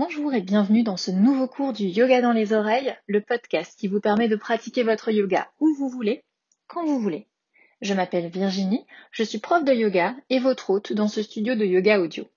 Bonjour 0.00 0.32
et 0.32 0.42
bienvenue 0.42 0.84
dans 0.84 0.96
ce 0.96 1.10
nouveau 1.10 1.48
cours 1.48 1.72
du 1.72 1.86
Yoga 1.86 2.22
dans 2.22 2.30
les 2.30 2.52
oreilles, 2.52 2.94
le 3.08 3.20
podcast 3.20 3.76
qui 3.76 3.88
vous 3.88 3.98
permet 4.00 4.28
de 4.28 4.36
pratiquer 4.36 4.84
votre 4.84 5.10
yoga 5.10 5.50
où 5.58 5.74
vous 5.74 5.88
voulez, 5.88 6.22
quand 6.68 6.86
vous 6.86 7.00
voulez. 7.00 7.26
Je 7.80 7.94
m'appelle 7.94 8.28
Virginie, 8.28 8.86
je 9.10 9.24
suis 9.24 9.38
prof 9.38 9.64
de 9.64 9.72
yoga 9.72 10.14
et 10.30 10.38
votre 10.38 10.70
hôte 10.70 10.92
dans 10.92 11.08
ce 11.08 11.20
studio 11.20 11.56
de 11.56 11.64
yoga 11.64 11.98
audio. 11.98 12.28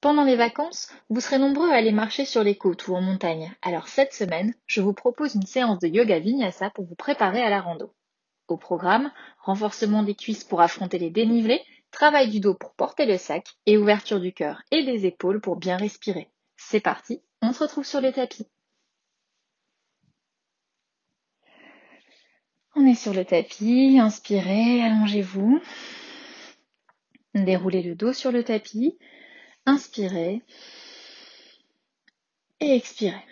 Pendant 0.00 0.24
les 0.24 0.36
vacances, 0.36 0.90
vous 1.10 1.20
serez 1.20 1.36
nombreux 1.36 1.70
à 1.70 1.76
aller 1.76 1.92
marcher 1.92 2.24
sur 2.24 2.42
les 2.42 2.56
côtes 2.56 2.88
ou 2.88 2.94
en 2.94 3.02
montagne. 3.02 3.54
Alors 3.60 3.88
cette 3.88 4.14
semaine, 4.14 4.54
je 4.64 4.80
vous 4.80 4.94
propose 4.94 5.34
une 5.34 5.44
séance 5.44 5.80
de 5.80 5.88
yoga 5.88 6.20
vinyasa 6.20 6.70
pour 6.70 6.86
vous 6.86 6.94
préparer 6.94 7.42
à 7.42 7.50
la 7.50 7.60
rando. 7.60 7.92
Au 8.48 8.56
programme, 8.56 9.12
renforcement 9.40 10.02
des 10.02 10.14
cuisses 10.14 10.44
pour 10.44 10.62
affronter 10.62 10.98
les 10.98 11.10
dénivelés, 11.10 11.60
travail 11.90 12.30
du 12.30 12.40
dos 12.40 12.54
pour 12.54 12.74
porter 12.74 13.06
le 13.06 13.18
sac 13.18 13.46
et 13.66 13.76
ouverture 13.76 14.20
du 14.20 14.32
cœur 14.32 14.62
et 14.70 14.84
des 14.84 15.06
épaules 15.06 15.40
pour 15.40 15.56
bien 15.56 15.76
respirer. 15.76 16.28
C'est 16.56 16.80
parti, 16.80 17.22
on 17.42 17.52
se 17.52 17.62
retrouve 17.62 17.86
sur 17.86 18.00
le 18.00 18.12
tapis. 18.12 18.46
On 22.76 22.86
est 22.86 22.94
sur 22.94 23.12
le 23.12 23.24
tapis, 23.24 23.98
inspirez, 24.00 24.82
allongez-vous. 24.82 25.60
Déroulez 27.34 27.82
le 27.82 27.94
dos 27.94 28.12
sur 28.12 28.32
le 28.32 28.44
tapis, 28.44 28.98
inspirez 29.66 30.42
et 32.60 32.76
expirez. 32.76 33.24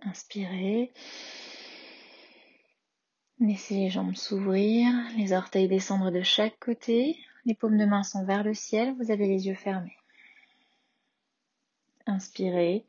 Inspirez. 0.00 0.92
Laissez 3.40 3.74
les 3.74 3.90
jambes 3.90 4.16
s'ouvrir, 4.16 4.92
les 5.16 5.32
orteils 5.32 5.68
descendre 5.68 6.10
de 6.10 6.22
chaque 6.22 6.58
côté, 6.58 7.16
les 7.44 7.54
paumes 7.54 7.78
de 7.78 7.84
main 7.84 8.02
sont 8.02 8.24
vers 8.24 8.42
le 8.42 8.52
ciel, 8.52 8.94
vous 8.96 9.12
avez 9.12 9.28
les 9.28 9.46
yeux 9.46 9.54
fermés. 9.54 9.96
Inspirez 12.06 12.84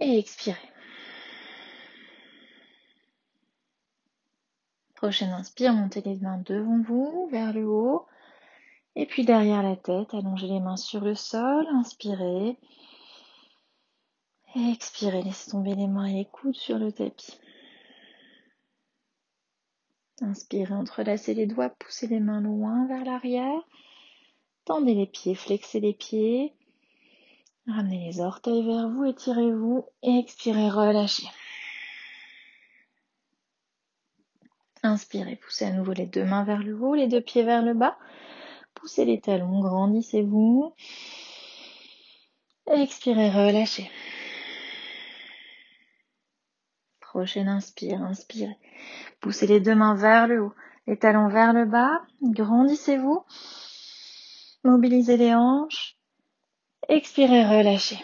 et 0.00 0.18
expirez. 0.18 0.58
Prochaine 4.94 5.30
inspire, 5.30 5.72
montez 5.72 6.02
les 6.02 6.16
mains 6.16 6.42
devant 6.44 6.82
vous, 6.82 7.28
vers 7.32 7.54
le 7.54 7.66
haut, 7.66 8.06
et 8.96 9.06
puis 9.06 9.24
derrière 9.24 9.62
la 9.62 9.76
tête, 9.76 10.12
allongez 10.12 10.46
les 10.46 10.60
mains 10.60 10.76
sur 10.76 11.00
le 11.00 11.14
sol, 11.14 11.66
inspirez. 11.72 12.58
Expirez, 14.56 15.22
laissez 15.22 15.50
tomber 15.52 15.74
les 15.76 15.86
mains 15.86 16.06
et 16.06 16.14
les 16.14 16.24
coudes 16.24 16.56
sur 16.56 16.78
le 16.78 16.90
tapis. 16.90 17.38
Inspirez, 20.20 20.74
entrelacez 20.74 21.34
les 21.34 21.46
doigts, 21.46 21.70
poussez 21.70 22.08
les 22.08 22.20
mains 22.20 22.40
loin 22.40 22.86
vers 22.88 23.04
l'arrière. 23.04 23.60
Tendez 24.64 24.94
les 24.94 25.06
pieds, 25.06 25.34
flexez 25.34 25.78
les 25.78 25.94
pieds. 25.94 26.52
Ramenez 27.66 28.06
les 28.06 28.20
orteils 28.20 28.66
vers 28.66 28.88
vous, 28.88 29.04
étirez-vous 29.04 29.86
expirez, 30.02 30.68
relâchez. 30.68 31.28
Inspirez, 34.82 35.36
poussez 35.36 35.66
à 35.66 35.72
nouveau 35.72 35.92
les 35.92 36.06
deux 36.06 36.24
mains 36.24 36.44
vers 36.44 36.62
le 36.62 36.74
haut, 36.74 36.94
les 36.94 37.06
deux 37.06 37.20
pieds 37.20 37.44
vers 37.44 37.62
le 37.62 37.74
bas. 37.74 37.96
Poussez 38.74 39.04
les 39.04 39.20
talons, 39.20 39.60
grandissez-vous. 39.60 40.74
Expirez, 42.66 43.30
relâchez. 43.30 43.90
Prochaine 47.10 47.48
inspire, 47.48 48.00
inspirez. 48.02 48.56
Poussez 49.20 49.48
les 49.48 49.58
deux 49.58 49.74
mains 49.74 49.96
vers 49.96 50.28
le 50.28 50.44
haut, 50.44 50.54
les 50.86 50.96
talons 50.96 51.26
vers 51.26 51.52
le 51.52 51.64
bas. 51.64 52.02
Grandissez-vous. 52.22 53.24
Mobilisez 54.62 55.16
les 55.16 55.34
hanches. 55.34 55.96
Expirez, 56.88 57.44
relâchez. 57.44 57.98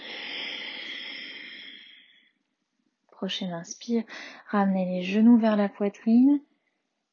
Prochaine 3.13 3.53
inspire, 3.53 4.03
ramenez 4.51 4.87
les 4.87 5.03
genoux 5.05 5.39
vers 5.39 5.55
la 5.55 5.69
poitrine. 5.69 6.41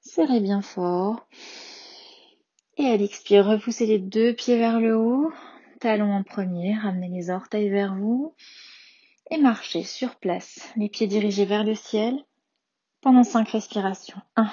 Serrez 0.02 0.40
bien 0.40 0.64
fort. 0.64 1.28
Et 2.78 2.88
à 2.88 2.98
l'expire, 2.98 3.46
repoussez 3.46 3.86
les 3.86 4.00
deux 4.00 4.34
pieds 4.34 4.58
vers 4.58 4.80
le 4.80 4.98
haut. 4.98 5.32
Talons 5.80 6.12
en 6.12 6.24
premier, 6.24 6.74
ramenez 6.76 7.10
les 7.10 7.30
orteils 7.30 7.70
vers 7.70 7.94
vous 7.94 8.34
et 9.34 9.40
marchez 9.40 9.84
sur 9.84 10.16
place, 10.16 10.72
les 10.76 10.90
pieds 10.90 11.08
dirigés 11.08 11.46
vers 11.46 11.64
le 11.64 11.74
ciel 11.74 12.24
pendant 13.02 13.24
cinq 13.24 13.50
respirations. 13.50 14.22
1 14.36 14.48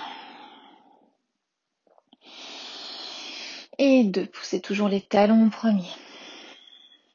et 3.76 4.04
2. 4.04 4.24
Poussez 4.26 4.62
toujours 4.62 4.88
les 4.88 5.02
talons 5.02 5.44
en 5.46 5.50
premier. 5.50 5.90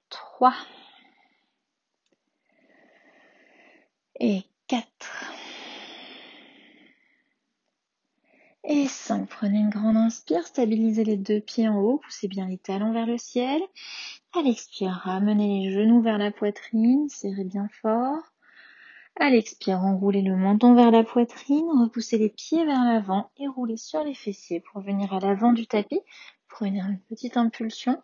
3 0.09 0.53
et 4.19 4.43
4 4.67 5.24
et 8.67 8.87
5. 8.87 9.27
Prenez 9.29 9.59
une 9.59 9.69
grande 9.69 9.97
inspire, 9.97 10.45
stabilisez 10.45 11.03
les 11.03 11.17
deux 11.17 11.39
pieds 11.39 11.67
en 11.67 11.77
haut, 11.77 11.99
poussez 12.03 12.27
bien 12.27 12.47
les 12.47 12.57
talons 12.57 12.91
vers 12.91 13.05
le 13.05 13.17
ciel 13.17 13.61
à 14.37 14.41
l'expire, 14.41 14.91
ramenez 14.91 15.63
les 15.63 15.71
genoux 15.71 16.01
vers 16.01 16.17
la 16.17 16.29
poitrine, 16.29 17.07
serrez 17.07 17.45
bien 17.45 17.69
fort. 17.81 18.19
À 19.17 19.29
l'expire, 19.29 19.79
enroulez 19.79 20.21
le 20.21 20.35
menton 20.35 20.75
vers 20.75 20.91
la 20.91 21.05
poitrine, 21.05 21.69
repoussez 21.79 22.17
les 22.17 22.29
pieds 22.29 22.65
vers 22.65 22.83
l'avant 22.83 23.31
et 23.37 23.47
roulez 23.47 23.77
sur 23.77 24.03
les 24.03 24.13
fessiers 24.13 24.59
pour 24.59 24.81
venir 24.81 25.13
à 25.13 25.21
l'avant 25.21 25.53
du 25.53 25.67
tapis. 25.67 26.01
Prenez 26.49 26.81
une 26.81 26.99
petite 27.07 27.37
impulsion 27.37 28.01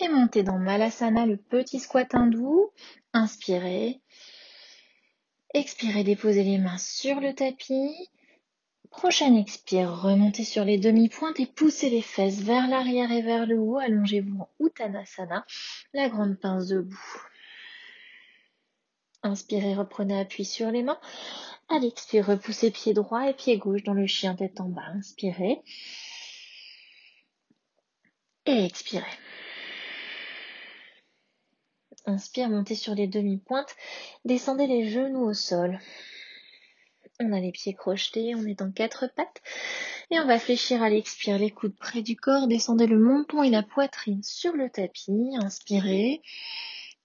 et 0.00 0.08
montez 0.08 0.42
dans 0.42 0.58
Malasana, 0.58 1.26
le 1.26 1.36
petit 1.36 1.80
squat 1.80 2.14
hindou. 2.14 2.70
Inspirez. 3.12 4.00
Expirez, 5.52 6.02
déposez 6.02 6.44
les 6.44 6.58
mains 6.58 6.78
sur 6.78 7.20
le 7.20 7.34
tapis. 7.34 7.94
Prochaine 8.96 9.36
expire, 9.36 10.02
remontez 10.02 10.44
sur 10.44 10.64
les 10.64 10.78
demi-pointes 10.78 11.38
et 11.38 11.46
poussez 11.46 11.90
les 11.90 12.00
fesses 12.00 12.40
vers 12.40 12.68
l'arrière 12.68 13.12
et 13.12 13.22
vers 13.22 13.44
le 13.44 13.58
haut. 13.58 13.78
Allongez-vous 13.78 14.40
en 14.40 14.48
Uttanasana, 14.60 15.44
la 15.92 16.08
grande 16.08 16.38
pince 16.38 16.68
debout. 16.68 17.22
Inspirez, 19.22 19.74
reprenez 19.74 20.18
appui 20.18 20.44
sur 20.44 20.70
les 20.70 20.82
mains. 20.82 21.00
À 21.68 21.78
l'expire, 21.78 22.26
repoussez 22.26 22.70
pied 22.70 22.94
droit 22.94 23.28
et 23.28 23.34
pied 23.34 23.58
gauche 23.58 23.82
dans 23.82 23.94
le 23.94 24.06
chien 24.06 24.34
tête 24.34 24.60
en 24.60 24.68
bas. 24.68 24.86
Inspirez. 24.94 25.62
Et 28.46 28.64
expirez. 28.64 29.04
Inspire, 32.06 32.50
montez 32.50 32.74
sur 32.74 32.94
les 32.94 33.06
demi-pointes. 33.06 33.74
Descendez 34.24 34.66
les 34.66 34.90
genoux 34.90 35.24
au 35.24 35.34
sol. 35.34 35.80
On 37.20 37.32
a 37.32 37.38
les 37.38 37.52
pieds 37.52 37.74
crochetés, 37.74 38.34
on 38.34 38.44
est 38.44 38.60
en 38.60 38.72
quatre 38.72 39.06
pattes. 39.14 39.40
Et 40.10 40.18
on 40.18 40.26
va 40.26 40.40
fléchir 40.40 40.82
à 40.82 40.88
l'expire 40.88 41.38
les 41.38 41.50
coudes 41.50 41.76
près 41.76 42.02
du 42.02 42.16
corps. 42.16 42.48
Descendez 42.48 42.88
le 42.88 42.98
menton 42.98 43.44
et 43.44 43.50
la 43.50 43.62
poitrine 43.62 44.22
sur 44.24 44.54
le 44.54 44.68
tapis. 44.68 45.36
Inspirez. 45.40 46.22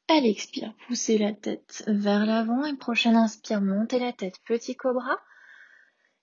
À 0.08 0.20
l'expire, 0.20 0.74
poussez 0.88 1.20
la 1.20 1.34
tête 1.34 1.84
vers 1.86 2.26
l'avant. 2.26 2.66
Et 2.66 2.76
prochaine 2.76 3.16
inspire, 3.16 3.62
montez 3.62 4.00
la 4.00 4.12
tête, 4.12 4.40
petit 4.48 4.76
cobra. 4.76 5.16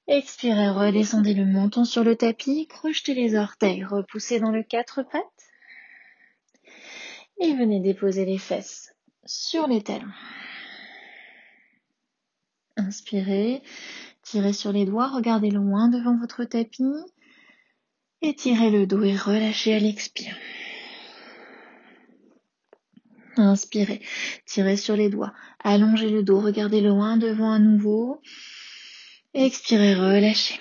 Expirez, 0.09 0.71
redescendez 0.71 1.35
le 1.35 1.45
menton 1.45 1.85
sur 1.85 2.03
le 2.03 2.17
tapis. 2.17 2.67
Crochetez 2.67 3.15
les 3.15 3.37
orteils, 3.37 3.85
repoussez 3.85 4.41
dans 4.41 4.51
le 4.51 4.65
quatre 4.65 5.05
pattes. 5.05 5.23
Et 7.39 7.55
venez 7.55 7.79
déposer 7.79 8.25
les 8.25 8.39
fesses 8.39 8.93
sur 9.25 9.69
les 9.69 9.83
talons. 9.83 10.13
Inspirez, 12.77 13.63
tirez 14.23 14.53
sur 14.53 14.73
les 14.73 14.85
doigts, 14.85 15.09
regardez 15.09 15.51
loin 15.51 15.89
devant 15.89 16.17
votre 16.19 16.45
tapis. 16.45 16.85
Étirez 18.21 18.71
le 18.71 18.87
dos 18.87 19.03
et 19.03 19.17
relâchez 19.17 19.75
à 19.75 19.79
l'expire. 19.79 20.37
Inspirez, 23.39 24.01
tirez 24.47 24.77
sur 24.77 24.97
les 24.97 25.11
doigts, 25.11 25.33
allongez 25.63 26.11
le 26.11 26.23
dos, 26.23 26.41
regardez 26.41 26.81
loin 26.81 27.17
devant 27.17 27.53
à 27.53 27.59
nouveau. 27.59 28.21
Expirez, 29.35 29.95
relâchez. 29.95 30.59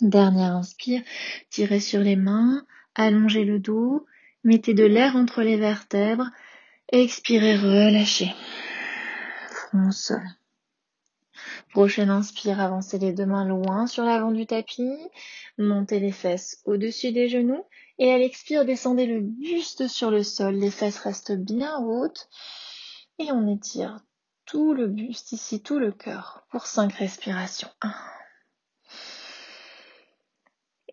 Dernière 0.00 0.54
inspire, 0.54 1.02
tirez 1.50 1.80
sur 1.80 2.00
les 2.00 2.16
mains, 2.16 2.64
allongez 2.94 3.44
le 3.44 3.58
dos, 3.58 4.06
mettez 4.44 4.74
de 4.74 4.84
l'air 4.84 5.16
entre 5.16 5.42
les 5.42 5.56
vertèbres. 5.56 6.30
Expirez, 6.92 7.56
relâchez 7.56 8.32
front 9.70 9.88
au 9.88 9.92
sol. 9.92 10.22
Prochaine 11.70 12.10
inspire, 12.10 12.60
avancez 12.60 12.98
les 12.98 13.12
deux 13.12 13.26
mains 13.26 13.44
loin 13.44 13.86
sur 13.86 14.04
l'avant 14.04 14.32
du 14.32 14.46
tapis, 14.46 14.98
montez 15.56 16.00
les 16.00 16.12
fesses 16.12 16.60
au-dessus 16.64 17.12
des 17.12 17.28
genoux 17.28 17.64
et 17.98 18.12
à 18.12 18.18
l'expire, 18.18 18.64
descendez 18.64 19.06
le 19.06 19.20
buste 19.20 19.88
sur 19.88 20.10
le 20.10 20.22
sol, 20.22 20.56
les 20.56 20.70
fesses 20.70 20.98
restent 20.98 21.36
bien 21.36 21.78
hautes 21.78 22.28
et 23.18 23.30
on 23.32 23.46
étire 23.46 24.00
tout 24.44 24.74
le 24.74 24.88
buste 24.88 25.32
ici, 25.32 25.62
tout 25.62 25.78
le 25.78 25.92
cœur 25.92 26.44
pour 26.50 26.66
5 26.66 26.92
respirations. 26.92 27.70
1 27.82 27.94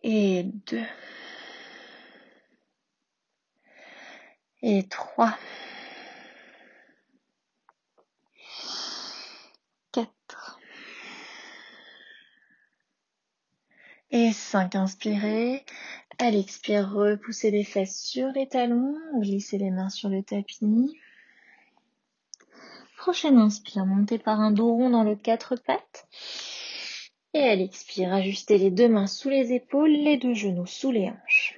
et 0.04 0.44
2 0.44 0.82
et 4.62 4.88
3 4.88 5.36
5. 14.38 14.76
Inspirez. 14.76 15.66
À 16.20 16.32
l'expire, 16.32 16.90
repoussez 16.92 17.52
les 17.52 17.64
fesses 17.64 18.02
sur 18.02 18.30
les 18.30 18.48
talons, 18.48 18.98
glissez 19.20 19.58
les 19.58 19.70
mains 19.70 19.90
sur 19.90 20.10
le 20.10 20.24
tapis. 20.24 20.98
Prochaine 22.98 23.38
inspire, 23.38 23.86
montez 23.86 24.18
par 24.18 24.42
un 24.42 24.50
dos 24.50 24.74
rond 24.74 24.90
dans 24.90 25.04
le 25.04 25.16
quatre 25.16 25.56
pattes. 25.56 26.08
Et 27.34 27.44
à 27.44 27.56
l'expire, 27.56 28.12
ajustez 28.14 28.58
les 28.58 28.72
deux 28.72 28.90
mains 28.90 29.06
sous 29.06 29.30
les 29.30 29.54
épaules, 29.54 29.92
les 29.92 30.18
deux 30.18 30.34
genoux 30.34 30.66
sous 30.66 30.92
les 30.92 31.10
hanches. 31.10 31.56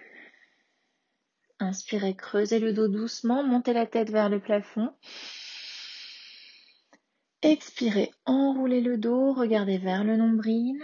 Inspirez, 1.60 2.16
creusez 2.16 2.60
le 2.60 2.74
dos 2.74 2.88
doucement, 2.90 3.44
montez 3.44 3.74
la 3.74 3.86
tête 3.86 4.10
vers 4.10 4.30
le 4.30 4.40
plafond. 4.40 4.92
Expirez, 7.42 8.12
enroulez 8.26 8.82
le 8.82 8.98
dos, 8.98 9.34
regardez 9.34 9.78
vers 9.78 10.04
le 10.04 10.18
nombril. 10.18 10.84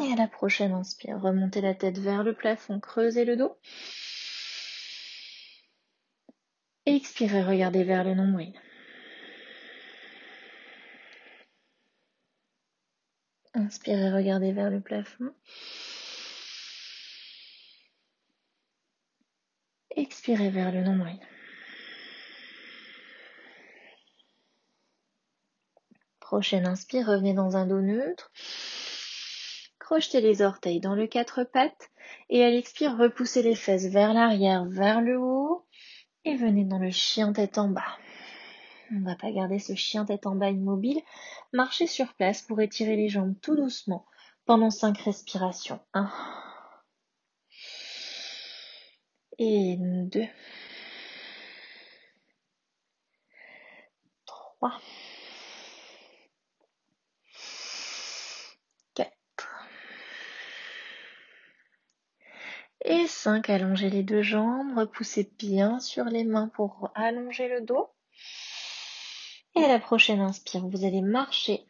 Et 0.00 0.12
à 0.12 0.16
la 0.16 0.28
prochaine 0.28 0.72
inspire, 0.72 1.20
remontez 1.20 1.60
la 1.60 1.74
tête 1.74 1.98
vers 1.98 2.22
le 2.22 2.32
plafond, 2.32 2.78
creusez 2.78 3.24
le 3.24 3.36
dos. 3.36 3.56
Expirez, 6.86 7.42
regardez 7.42 7.84
vers 7.84 8.04
le 8.04 8.14
nombril. 8.14 8.54
Inspirez, 13.54 14.12
regardez 14.12 14.52
vers 14.52 14.70
le 14.70 14.80
plafond. 14.80 15.34
Expirez 19.90 20.50
vers 20.50 20.70
le 20.70 20.84
nombril. 20.84 21.18
Prochaine 26.20 26.66
inspire, 26.66 27.06
revenez 27.06 27.34
dans 27.34 27.56
un 27.56 27.66
dos 27.66 27.80
neutre. 27.80 28.30
Crochetez 29.88 30.20
les 30.20 30.42
orteils 30.42 30.80
dans 30.80 30.94
le 30.94 31.06
quatre 31.06 31.44
pattes 31.44 31.88
et 32.28 32.44
à 32.44 32.50
l'expire, 32.50 32.98
repoussez 32.98 33.42
les 33.42 33.54
fesses 33.54 33.86
vers 33.86 34.12
l'arrière, 34.12 34.66
vers 34.66 35.00
le 35.00 35.18
haut 35.18 35.64
et 36.26 36.36
venez 36.36 36.64
dans 36.64 36.78
le 36.78 36.90
chien 36.90 37.32
tête 37.32 37.56
en 37.56 37.68
bas. 37.68 37.96
On 38.92 38.96
ne 38.96 39.04
va 39.06 39.16
pas 39.16 39.32
garder 39.32 39.58
ce 39.58 39.74
chien 39.74 40.04
tête 40.04 40.26
en 40.26 40.34
bas 40.34 40.50
immobile. 40.50 41.00
Marchez 41.54 41.86
sur 41.86 42.12
place 42.12 42.42
pour 42.42 42.60
étirer 42.60 42.96
les 42.96 43.08
jambes 43.08 43.34
tout 43.40 43.56
doucement 43.56 44.04
pendant 44.44 44.68
cinq 44.68 44.98
respirations. 44.98 45.80
1 45.94 46.10
et 49.38 49.78
2 49.78 50.20
3 54.26 54.70
Et 62.84 63.06
5, 63.06 63.50
allongez 63.50 63.90
les 63.90 64.02
deux 64.02 64.22
jambes, 64.22 64.76
repoussez 64.76 65.30
bien 65.38 65.80
sur 65.80 66.04
les 66.04 66.24
mains 66.24 66.48
pour 66.48 66.90
allonger 66.94 67.48
le 67.48 67.60
dos. 67.60 67.88
Et 69.56 69.64
à 69.64 69.68
la 69.68 69.80
prochaine 69.80 70.20
inspire, 70.20 70.66
vous 70.66 70.84
allez 70.84 71.02
marcher 71.02 71.66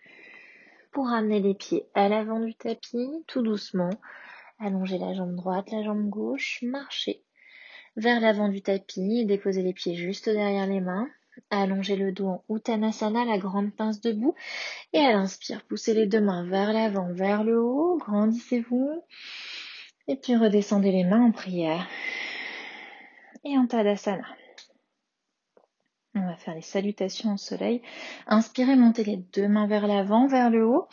pour 0.92 1.08
amener 1.08 1.40
les 1.40 1.54
pieds 1.54 1.86
à 1.94 2.08
l'avant 2.08 2.40
du 2.40 2.54
tapis, 2.54 3.08
tout 3.26 3.42
doucement. 3.42 3.90
Allongez 4.58 4.98
la 4.98 5.14
jambe 5.14 5.34
droite, 5.34 5.70
la 5.70 5.82
jambe 5.82 6.08
gauche, 6.08 6.60
marchez 6.62 7.22
vers 7.96 8.20
l'avant 8.20 8.48
du 8.48 8.62
tapis, 8.62 9.24
déposez 9.26 9.62
les 9.62 9.72
pieds 9.72 9.96
juste 9.96 10.28
derrière 10.28 10.66
les 10.66 10.80
mains. 10.80 11.08
Allongez 11.50 11.96
le 11.96 12.12
dos 12.12 12.28
en 12.28 12.44
Uttanasana, 12.48 13.24
la 13.24 13.38
grande 13.38 13.74
pince 13.74 14.00
debout. 14.00 14.34
Et 14.92 14.98
à 14.98 15.12
l'inspire, 15.12 15.64
poussez 15.64 15.94
les 15.94 16.06
deux 16.06 16.20
mains 16.20 16.44
vers 16.44 16.72
l'avant, 16.72 17.12
vers 17.12 17.44
le 17.44 17.60
haut, 17.60 17.96
grandissez-vous. 17.98 19.02
Et 20.08 20.16
puis 20.16 20.36
redescendez 20.36 20.90
les 20.90 21.04
mains 21.04 21.22
en 21.22 21.32
prière. 21.32 21.86
Et 23.44 23.56
en 23.58 23.66
Tadasana. 23.66 24.26
On 26.14 26.26
va 26.26 26.36
faire 26.36 26.54
les 26.54 26.62
salutations 26.62 27.34
au 27.34 27.36
soleil. 27.36 27.82
Inspirez, 28.26 28.74
montez 28.74 29.04
les 29.04 29.16
deux 29.16 29.46
mains 29.46 29.66
vers 29.66 29.86
l'avant, 29.86 30.26
vers 30.26 30.50
le 30.50 30.66
haut. 30.66 30.88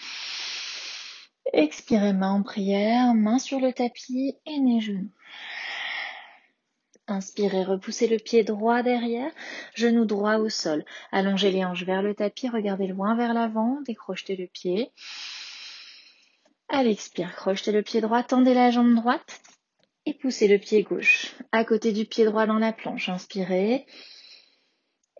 Expirez, 1.54 2.14
main 2.14 2.32
en 2.32 2.44
prière, 2.44 3.14
main 3.14 3.40
sur 3.40 3.60
le 3.60 3.72
tapis 3.72 4.36
et 4.46 4.60
nez 4.60 4.82
genoux. 4.82 5.10
Inspirez, 7.08 7.64
repoussez 7.64 8.08
le 8.08 8.18
pied 8.18 8.44
droit 8.44 8.82
derrière, 8.82 9.32
genou 9.76 10.06
droit 10.06 10.38
au 10.38 10.50
sol. 10.50 10.84
Allongez 11.12 11.52
les 11.52 11.64
hanches 11.64 11.84
vers 11.84 12.02
le 12.02 12.16
tapis, 12.16 12.50
regardez 12.50 12.88
loin 12.88 13.16
vers 13.16 13.34
l'avant, 13.34 13.80
décrochez 13.86 14.36
le 14.36 14.48
pied. 14.48 14.92
À 16.70 16.84
l'expire, 16.84 17.36
crochetez 17.36 17.72
le 17.72 17.84
pied 17.84 18.02
droit, 18.02 18.24
tendez 18.24 18.54
la 18.54 18.72
jambe 18.72 18.96
droite 18.96 19.42
et 20.06 20.14
poussez 20.14 20.48
le 20.48 20.58
pied 20.58 20.84
gauche 20.84 21.36
à 21.52 21.64
côté 21.64 21.92
du 21.94 22.06
pied 22.06 22.26
droit 22.26 22.46
dans 22.46 22.60
la 22.60 22.74
planche. 22.74 23.10
Inspirez. 23.10 23.86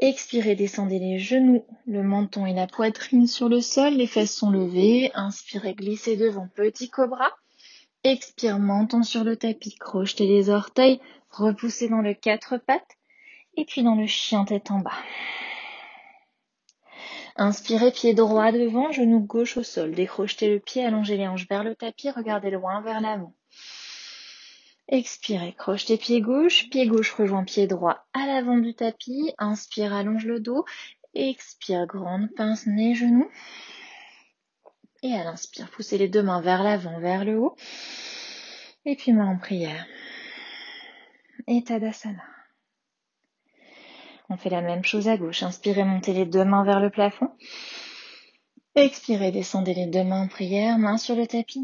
Expirez, 0.02 0.56
descendez 0.56 1.00
les 1.00 1.20
genoux, 1.20 1.66
le 1.86 2.04
menton 2.04 2.46
et 2.46 2.54
la 2.54 2.68
poitrine 2.68 3.28
sur 3.28 3.48
le 3.48 3.62
sol, 3.62 3.94
les 3.94 4.08
fesses 4.08 4.36
sont 4.36 4.50
levées. 4.50 5.12
Inspirez, 5.14 5.74
glissez 5.74 6.18
devant, 6.18 6.50
petit 6.56 6.90
cobra. 6.90 7.32
Expire, 8.04 8.60
menton 8.60 9.04
sur 9.04 9.24
le 9.24 9.38
tapis, 9.38 9.76
crochetez 9.76 10.28
les 10.28 10.50
orteils, 10.50 11.00
repoussez 11.30 11.88
dans 11.88 12.02
le 12.02 12.14
quatre 12.14 12.58
pattes 12.58 12.98
et 13.56 13.66
puis 13.66 13.84
dans 13.84 13.96
le 13.96 14.06
chien 14.06 14.46
tête 14.46 14.70
en 14.70 14.80
bas. 14.80 14.92
Inspirez, 17.38 17.92
pied 17.92 18.14
droit 18.14 18.52
devant, 18.52 18.92
genou 18.92 19.20
gauche 19.20 19.58
au 19.58 19.64
sol. 19.64 19.92
Décrochetez 19.92 20.54
le 20.54 20.60
pied, 20.60 20.86
allongez 20.86 21.18
les 21.18 21.28
hanches 21.28 21.48
vers 21.50 21.64
le 21.64 21.76
tapis, 21.76 22.10
regardez 22.10 22.50
loin 22.50 22.82
vers 22.82 23.02
l'avant. 23.02 23.34
Expirez, 24.88 25.54
crochetez 25.54 25.98
pied 25.98 26.22
gauche, 26.22 26.70
pied 26.70 26.88
gauche 26.88 27.12
rejoint 27.12 27.44
pied 27.44 27.68
droit 27.68 28.06
à 28.14 28.28
l'avant 28.28 28.58
du 28.58 28.74
tapis. 28.74 29.34
Inspire, 29.38 29.94
allonge 29.94 30.26
le 30.26 30.40
dos. 30.40 30.64
Expire, 31.14 31.88
grande 31.88 32.30
pince, 32.36 32.68
nez, 32.68 32.96
genou. 32.96 33.30
Et 35.04 35.14
à 35.14 35.24
l'inspire, 35.24 35.70
poussez 35.72 35.98
les 35.98 36.08
deux 36.08 36.24
mains 36.24 36.42
vers 36.42 36.64
l'avant, 36.64 37.00
vers 37.00 37.26
le 37.26 37.38
haut. 37.38 37.56
Et 38.86 38.96
puis 38.96 39.12
main 39.12 39.28
en 39.28 39.38
prière. 39.38 39.86
Et 41.48 41.64
Tadasana. 41.64 42.35
On 44.30 44.38
fait 44.38 44.50
la 44.50 44.62
même 44.62 44.84
chose 44.84 45.08
à 45.08 45.18
gauche. 45.18 45.44
Inspirez, 45.44 45.84
montez 45.84 46.14
les 46.14 46.26
deux 46.26 46.46
mains 46.46 46.64
vers 46.64 46.80
le 46.80 46.90
plafond. 46.90 47.30
Expirez, 48.76 49.32
descendez 49.32 49.74
les 49.74 49.86
deux 49.86 50.04
mains 50.04 50.24
en 50.24 50.28
prière, 50.28 50.78
main 50.78 50.98
sur 50.98 51.16
le 51.16 51.28
tapis, 51.28 51.64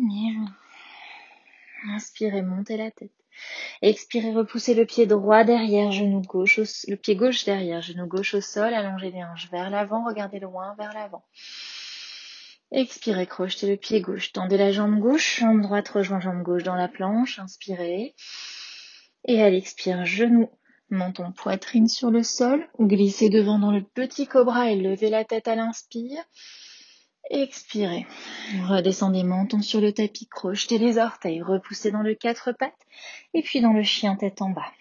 Inspirez, 1.90 2.42
montez 2.42 2.78
la 2.78 2.92
tête. 2.92 3.12
Expirez, 3.82 4.32
repoussez 4.32 4.76
le 4.76 4.86
pied 4.86 5.08
droit 5.08 5.44
derrière, 5.44 5.92
genou 5.92 6.22
gauche, 6.22 6.60
le 6.88 6.96
pied 6.96 7.16
gauche 7.16 7.44
derrière, 7.44 7.82
genou 7.82 8.06
gauche 8.06 8.36
au 8.36 8.42
sol, 8.42 8.74
allongez 8.74 9.12
les 9.12 9.24
hanches 9.24 9.50
vers 9.52 9.70
l'avant, 9.70 10.06
regardez 10.06 10.40
loin 10.40 10.76
vers 10.78 10.94
l'avant. 10.94 11.26
Expirez, 12.72 13.28
crochetez 13.28 13.68
le 13.68 13.78
pied 13.78 14.00
gauche, 14.00 14.32
tendez 14.32 14.58
la 14.58 14.72
jambe 14.72 15.00
gauche, 15.00 15.40
jambe 15.40 15.62
droite 15.62 15.90
rejoint 15.90 16.22
jambe 16.22 16.44
gauche 16.44 16.64
dans 16.64 16.76
la 16.76 16.88
planche, 16.88 17.40
inspirez. 17.40 18.16
Et 19.26 19.42
à 19.42 19.50
l'expire, 19.50 20.06
genou 20.06 20.50
menton 20.92 21.32
poitrine 21.32 21.88
sur 21.88 22.12
le 22.12 22.22
sol, 22.22 22.68
glissez 22.80 23.30
devant 23.30 23.58
dans 23.58 23.72
le 23.72 23.82
petit 23.82 24.28
cobra 24.28 24.70
et 24.70 24.76
levez 24.76 25.10
la 25.10 25.24
tête 25.24 25.48
à 25.48 25.56
l'inspire. 25.56 26.22
Expirez. 27.30 28.06
Redescendez 28.68 29.24
menton 29.24 29.62
sur 29.62 29.80
le 29.80 29.94
tapis, 29.94 30.28
crochetez 30.28 30.78
les 30.78 30.98
orteils, 30.98 31.42
repoussez 31.42 31.92
dans 31.92 32.02
le 32.02 32.14
quatre 32.14 32.52
pattes 32.52 32.74
et 33.34 33.42
puis 33.42 33.62
dans 33.62 33.74
le 33.74 33.84
chien 33.84 34.16
tête 34.16 34.42
en 34.42 34.50
bas. 34.50 34.72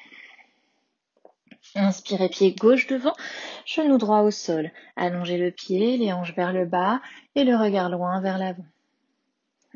Inspirez 1.76 2.28
pied 2.28 2.52
gauche 2.52 2.88
devant, 2.88 3.14
genou 3.64 3.96
droit 3.96 4.22
au 4.22 4.32
sol. 4.32 4.72
Allongez 4.96 5.38
le 5.38 5.52
pied, 5.52 5.96
les 5.96 6.12
hanches 6.12 6.34
vers 6.34 6.52
le 6.52 6.66
bas 6.66 7.00
et 7.36 7.44
le 7.44 7.56
regard 7.56 7.88
loin 7.88 8.20
vers 8.20 8.38
l'avant. 8.38 8.66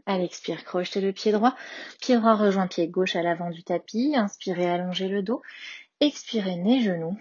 À 0.06 0.18
l'expire, 0.18 0.64
crochetez 0.64 1.00
le 1.00 1.12
pied 1.12 1.32
droit. 1.32 1.54
Pied 2.00 2.16
droit 2.16 2.34
rejoint 2.34 2.66
pied 2.66 2.88
gauche 2.88 3.16
à 3.16 3.22
l'avant 3.22 3.50
du 3.50 3.62
tapis. 3.62 4.14
Inspirez, 4.16 4.68
allongez 4.68 5.08
le 5.08 5.22
dos. 5.22 5.40
Expirez, 6.00 6.56
nez, 6.56 6.82
genoux. 6.82 7.16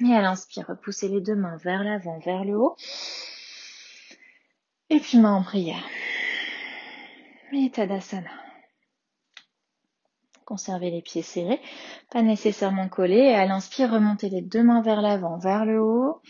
Et 0.00 0.14
à 0.14 0.22
l'inspire, 0.22 0.66
repoussez 0.68 1.08
les 1.08 1.20
deux 1.20 1.36
mains 1.36 1.56
vers 1.58 1.84
l'avant, 1.84 2.18
vers 2.18 2.44
le 2.44 2.56
haut. 2.56 2.76
Et 4.90 4.98
puis 4.98 5.18
main 5.18 5.34
en 5.34 5.42
prière. 5.42 5.84
Et. 7.52 7.70
Conservez 10.44 10.90
les 10.90 11.02
pieds 11.02 11.22
serrés, 11.22 11.60
pas 12.10 12.22
nécessairement 12.22 12.88
collés. 12.88 13.16
Et 13.16 13.34
à 13.34 13.46
l'inspire, 13.46 13.90
remontez 13.90 14.28
les 14.28 14.42
deux 14.42 14.62
mains 14.62 14.82
vers 14.82 15.02
l'avant, 15.02 15.38
vers 15.38 15.64
le 15.64 15.80
haut. 15.80 16.20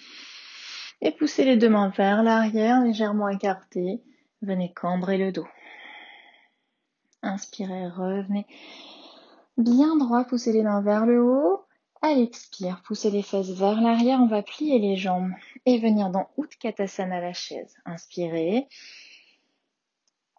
Et 1.01 1.11
poussez 1.11 1.45
les 1.45 1.57
deux 1.57 1.69
mains 1.69 1.89
vers 1.97 2.23
l'arrière, 2.23 2.83
légèrement 2.83 3.29
écartées. 3.29 4.03
Venez 4.43 4.73
cambrer 4.73 5.19
le 5.19 5.33
dos. 5.33 5.49
Inspirez, 7.23 7.89
revenez 7.89 8.47
Bien 9.63 9.95
droit, 9.97 10.25
poussez 10.25 10.53
les 10.53 10.65
mains 10.65 10.81
vers 10.81 11.07
le 11.07 11.23
haut. 11.23 11.65
À 12.01 12.15
l'expire, 12.15 12.83
poussez 12.85 13.13
les 13.13 13.23
fesses 13.23 13.51
vers 13.51 13.81
l'arrière. 13.81 14.19
On 14.21 14.27
va 14.27 14.43
plier 14.43 14.81
les 14.81 14.97
jambes 14.97 15.31
et 15.67 15.79
venir 15.79 16.11
dans 16.11 16.29
Utkatasana, 16.37 17.21
la 17.21 17.33
chaise. 17.33 17.77
Inspirez. 17.85 18.67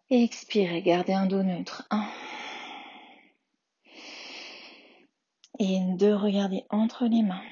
Expirez, 0.09 0.81
gardez 0.81 1.13
un 1.13 1.25
dos 1.25 1.41
neutre. 1.41 1.87
Un. 1.89 2.05
Et 5.57 5.79
deux, 5.79 6.15
regardez 6.15 6.65
entre 6.69 7.05
les 7.05 7.23
mains. 7.23 7.43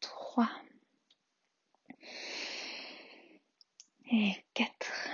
Trois. 0.00 0.48
Et 4.10 4.32
quatre. 4.54 5.11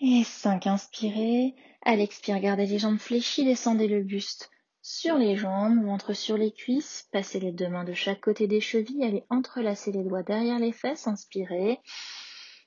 Et 0.00 0.24
5, 0.24 0.66
inspirez. 0.66 1.54
À 1.82 1.96
l'expire, 1.96 2.40
gardez 2.40 2.66
les 2.66 2.78
jambes 2.78 2.98
fléchies, 2.98 3.44
descendez 3.44 3.88
le 3.88 4.02
buste 4.02 4.50
sur 4.82 5.16
les 5.18 5.36
jambes, 5.36 5.84
ventre 5.84 6.14
sur 6.14 6.36
les 6.36 6.52
cuisses, 6.52 7.08
passez 7.12 7.38
les 7.38 7.52
deux 7.52 7.68
mains 7.68 7.84
de 7.84 7.92
chaque 7.92 8.20
côté 8.20 8.46
des 8.46 8.60
chevilles, 8.60 9.04
allez 9.04 9.24
entrelacer 9.28 9.92
les 9.92 10.02
doigts 10.02 10.22
derrière 10.22 10.58
les 10.58 10.72
fesses, 10.72 11.06
inspirez. 11.06 11.80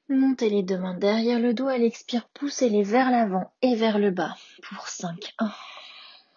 Montez 0.09 0.49
les 0.49 0.63
deux 0.63 0.77
mains 0.77 0.93
derrière 0.93 1.39
le 1.39 1.53
dos, 1.53 1.67
à 1.67 1.77
l'expire, 1.77 2.27
poussez-les 2.29 2.83
vers 2.83 3.09
l'avant 3.09 3.51
et 3.61 3.75
vers 3.75 3.97
le 3.97 4.11
bas 4.11 4.35
pour 4.61 4.87
5. 4.87 5.33
1. 5.39 5.51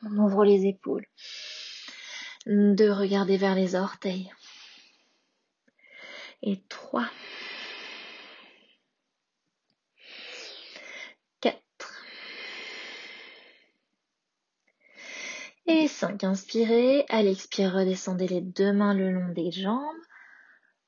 On 0.04 0.18
ouvre 0.18 0.44
les 0.44 0.66
épaules. 0.66 1.06
2. 2.46 2.92
Regardez 2.92 3.36
vers 3.36 3.54
les 3.54 3.74
orteils. 3.74 4.32
Et 6.42 6.62
3. 6.68 7.06
Et 15.68 15.88
5, 15.88 16.22
inspirez. 16.22 17.04
À 17.08 17.22
l'expire, 17.22 17.72
redescendez 17.72 18.28
les 18.28 18.40
deux 18.40 18.72
mains 18.72 18.94
le 18.94 19.10
long 19.10 19.32
des 19.32 19.50
jambes. 19.50 19.96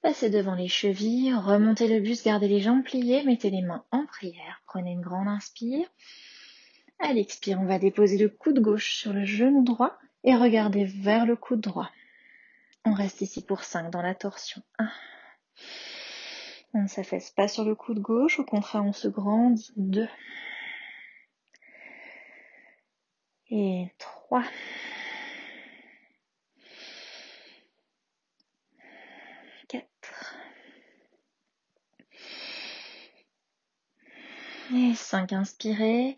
Passez 0.02 0.30
devant 0.30 0.54
les 0.54 0.68
chevilles, 0.68 1.34
remontez 1.34 1.88
le 1.88 1.98
buste, 1.98 2.24
gardez 2.24 2.46
les 2.46 2.60
jambes 2.60 2.84
pliées, 2.84 3.24
mettez 3.24 3.50
les 3.50 3.62
mains 3.62 3.84
en 3.90 4.06
prière. 4.06 4.62
Prenez 4.66 4.92
une 4.92 5.00
grande 5.00 5.26
inspire. 5.26 5.88
À 7.00 7.12
l'expire, 7.12 7.60
on 7.60 7.66
va 7.66 7.80
déposer 7.80 8.18
le 8.18 8.28
coude 8.28 8.60
gauche 8.60 8.94
sur 8.94 9.12
le 9.12 9.24
genou 9.24 9.64
droit 9.64 9.98
et 10.22 10.36
regardez 10.36 10.84
vers 10.84 11.26
le 11.26 11.34
coude 11.34 11.60
droit. 11.60 11.90
On 12.84 12.92
reste 12.92 13.20
ici 13.20 13.44
pour 13.44 13.64
5 13.64 13.90
dans 13.90 14.02
la 14.02 14.14
torsion. 14.14 14.62
1. 14.78 14.88
On 16.74 16.82
ne 16.82 16.88
s'affaisse 16.88 17.30
pas 17.30 17.48
sur 17.48 17.64
le 17.64 17.74
coude 17.74 17.98
gauche, 17.98 18.38
au 18.38 18.44
contraire, 18.44 18.84
on 18.84 18.92
se 18.92 19.08
grandit. 19.08 19.72
2. 19.76 20.06
Et 23.50 23.88
3. 23.98 24.42
Quatre. 29.68 30.34
Et 34.74 34.94
5. 34.94 35.32
Inspirez. 35.32 36.16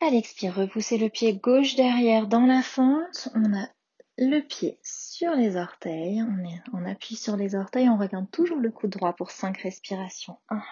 À 0.00 0.10
l'expire, 0.10 0.54
repoussez 0.54 0.98
le 0.98 1.08
pied 1.08 1.34
gauche 1.34 1.76
derrière 1.76 2.26
dans 2.26 2.44
la 2.44 2.62
fente. 2.62 3.28
On 3.34 3.56
a 3.56 3.68
le 4.18 4.40
pied 4.40 4.78
sur 4.82 5.32
les 5.32 5.56
orteils. 5.56 6.22
On, 6.22 6.44
est, 6.44 6.60
on 6.72 6.84
appuie 6.84 7.16
sur 7.16 7.36
les 7.36 7.54
orteils. 7.54 7.88
On 7.88 7.96
regarde 7.96 8.30
toujours 8.30 8.58
le 8.58 8.70
coude 8.70 8.90
droit 8.90 9.14
pour 9.14 9.30
5 9.30 9.56
respirations. 9.58 10.38
1. 10.48 10.62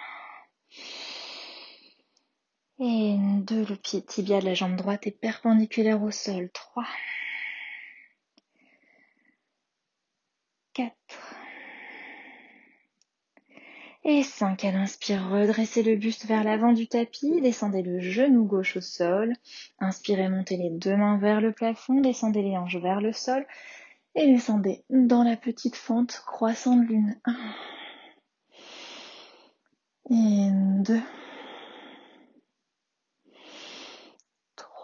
Et 2.83 3.15
2, 3.19 3.63
le 3.69 3.75
pied 3.75 4.01
tibia 4.01 4.39
de 4.39 4.45
la 4.45 4.55
jambe 4.55 4.75
droite 4.75 5.05
est 5.05 5.11
perpendiculaire 5.11 6.01
au 6.01 6.09
sol. 6.09 6.49
3. 6.51 6.83
4. 10.73 10.91
Et 14.03 14.23
5. 14.23 14.63
Elle 14.63 14.77
inspire, 14.77 15.29
redressez 15.29 15.83
le 15.83 15.95
buste 15.95 16.25
vers 16.25 16.43
l'avant 16.43 16.73
du 16.73 16.87
tapis, 16.87 17.39
descendez 17.41 17.83
le 17.83 17.99
genou 17.99 18.45
gauche 18.45 18.77
au 18.77 18.81
sol. 18.81 19.35
Inspirez, 19.77 20.29
montez 20.29 20.57
les 20.57 20.71
deux 20.71 20.95
mains 20.95 21.19
vers 21.19 21.39
le 21.39 21.51
plafond, 21.51 22.01
descendez 22.01 22.41
les 22.41 22.57
hanches 22.57 22.77
vers 22.77 22.99
le 22.99 23.13
sol 23.13 23.45
et 24.15 24.25
descendez 24.25 24.83
dans 24.89 25.21
la 25.21 25.37
petite 25.37 25.75
fente 25.75 26.23
croissant 26.25 26.77
de 26.77 26.87
lune. 26.87 27.21
1. 27.25 27.35
Et 30.09 30.49
2. 30.83 30.99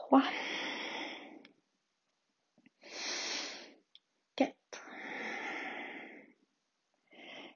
3, 0.07 0.23
4 4.37 4.55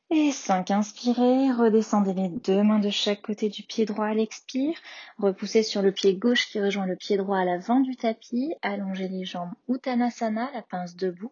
et 0.09 0.31
5. 0.33 0.69
Inspirez, 0.71 1.53
redescendez 1.53 2.13
les 2.13 2.27
deux 2.27 2.61
mains 2.61 2.79
de 2.79 2.89
chaque 2.89 3.21
côté 3.21 3.47
du 3.47 3.63
pied 3.63 3.85
droit 3.85 4.07
à 4.07 4.13
l'expire. 4.13 4.77
Repoussez 5.17 5.63
sur 5.63 5.81
le 5.81 5.93
pied 5.93 6.13
gauche 6.15 6.49
qui 6.49 6.59
rejoint 6.59 6.85
le 6.85 6.97
pied 6.97 7.15
droit 7.15 7.37
à 7.37 7.45
l'avant 7.45 7.79
du 7.79 7.95
tapis. 7.95 8.53
Allongez 8.61 9.07
les 9.07 9.23
jambes 9.23 9.53
Uttanasana, 9.69 10.51
la 10.53 10.61
pince 10.61 10.97
debout. 10.97 11.31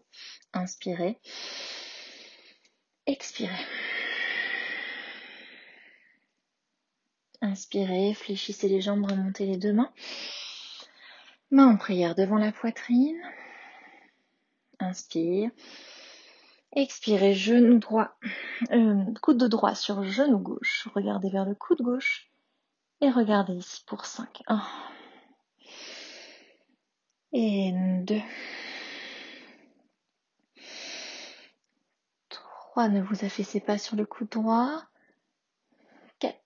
Inspirez. 0.53 1.19
Expirez. 3.07 3.65
Inspirez, 7.41 8.13
fléchissez 8.13 8.69
les 8.69 8.79
jambes, 8.79 9.03
remontez 9.03 9.45
les 9.45 9.57
deux 9.57 9.73
mains. 9.73 9.91
Main 11.51 11.67
en 11.67 11.77
prière 11.77 12.13
devant 12.13 12.37
la 12.37 12.51
poitrine. 12.51 13.19
Inspire. 14.79 15.49
Expirez, 16.73 17.33
genou 17.33 17.79
droit, 17.79 18.15
euh, 18.71 19.03
coude 19.23 19.43
droit 19.45 19.73
sur 19.73 20.03
genou 20.03 20.37
gauche. 20.37 20.87
Regardez 20.93 21.29
vers 21.29 21.45
le 21.45 21.55
coude 21.55 21.81
gauche. 21.81 22.29
Et 23.01 23.09
regardez 23.09 23.53
ici 23.53 23.83
pour 23.87 24.05
5. 24.05 24.43
1. 24.47 24.61
Et 27.33 27.71
2. 27.73 28.21
3. 32.29 32.89
Ne 32.89 33.01
vous 33.01 33.25
affaissez 33.25 33.59
pas 33.59 33.79
sur 33.79 33.95
le 33.95 34.05
coude 34.05 34.29
droit. 34.29 34.83
4. 36.19 36.37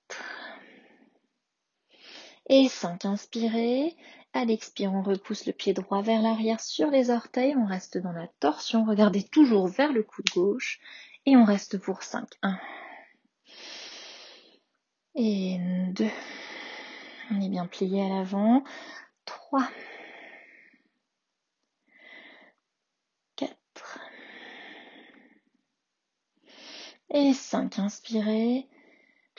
Et 2.47 2.69
5. 2.69 3.03
Inspirez. 3.03 3.97
À 4.35 4.45
l'expire, 4.45 4.91
on 4.91 5.03
repousse 5.03 5.45
le 5.45 5.53
pied 5.53 5.73
droit 5.73 6.01
vers 6.01 6.21
l'arrière 6.21 6.59
sur 6.59 6.89
les 6.89 7.11
orteils. 7.11 7.55
On 7.55 7.67
reste 7.67 7.99
dans 7.99 8.11
la 8.11 8.27
torsion. 8.39 8.83
Regardez 8.83 9.23
toujours 9.23 9.67
vers 9.67 9.93
le 9.93 10.01
coude 10.01 10.29
gauche. 10.33 10.79
Et 11.27 11.37
on 11.37 11.45
reste 11.45 11.77
pour 11.77 12.01
5. 12.01 12.27
1. 12.41 12.59
Et 15.15 15.59
2. 15.93 16.05
On 17.31 17.41
est 17.41 17.49
bien 17.49 17.67
plié 17.67 18.03
à 18.03 18.09
l'avant. 18.09 18.63
3. 19.25 19.69
4. 23.35 23.99
Et 27.11 27.33
5. 27.33 27.77
Inspirez. 27.77 28.67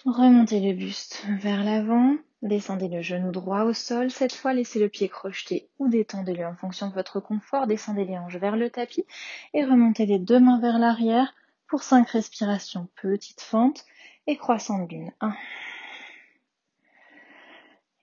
Remontez 0.04 0.60
le 0.60 0.72
buste 0.72 1.24
vers 1.40 1.64
l'avant. 1.64 2.16
Descendez 2.44 2.88
le 2.88 3.00
genou 3.00 3.32
droit 3.32 3.62
au 3.62 3.72
sol. 3.72 4.10
Cette 4.10 4.34
fois, 4.34 4.52
laissez 4.52 4.78
le 4.78 4.90
pied 4.90 5.08
crocheté 5.08 5.70
ou 5.78 5.88
détendez-le 5.88 6.44
en 6.44 6.54
fonction 6.54 6.88
de 6.88 6.92
votre 6.92 7.18
confort. 7.18 7.66
Descendez 7.66 8.04
les 8.04 8.18
hanches 8.18 8.36
vers 8.36 8.56
le 8.56 8.68
tapis 8.68 9.06
et 9.54 9.64
remontez 9.64 10.04
les 10.04 10.18
deux 10.18 10.40
mains 10.40 10.60
vers 10.60 10.78
l'arrière 10.78 11.34
pour 11.66 11.82
5 11.82 12.06
respirations. 12.06 12.88
Petite 13.00 13.40
fente 13.40 13.86
et 14.26 14.36
croissant 14.36 14.84
de 14.84 14.90
lune. 14.92 15.12
1. 15.22 15.34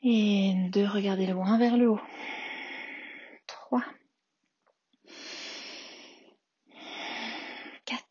Et 0.02 0.54
2. 0.72 0.88
Regardez 0.88 1.28
loin 1.28 1.60
vers 1.60 1.78
le 1.78 1.92
haut. 1.92 2.02
3. 3.46 3.84
4. 7.86 8.04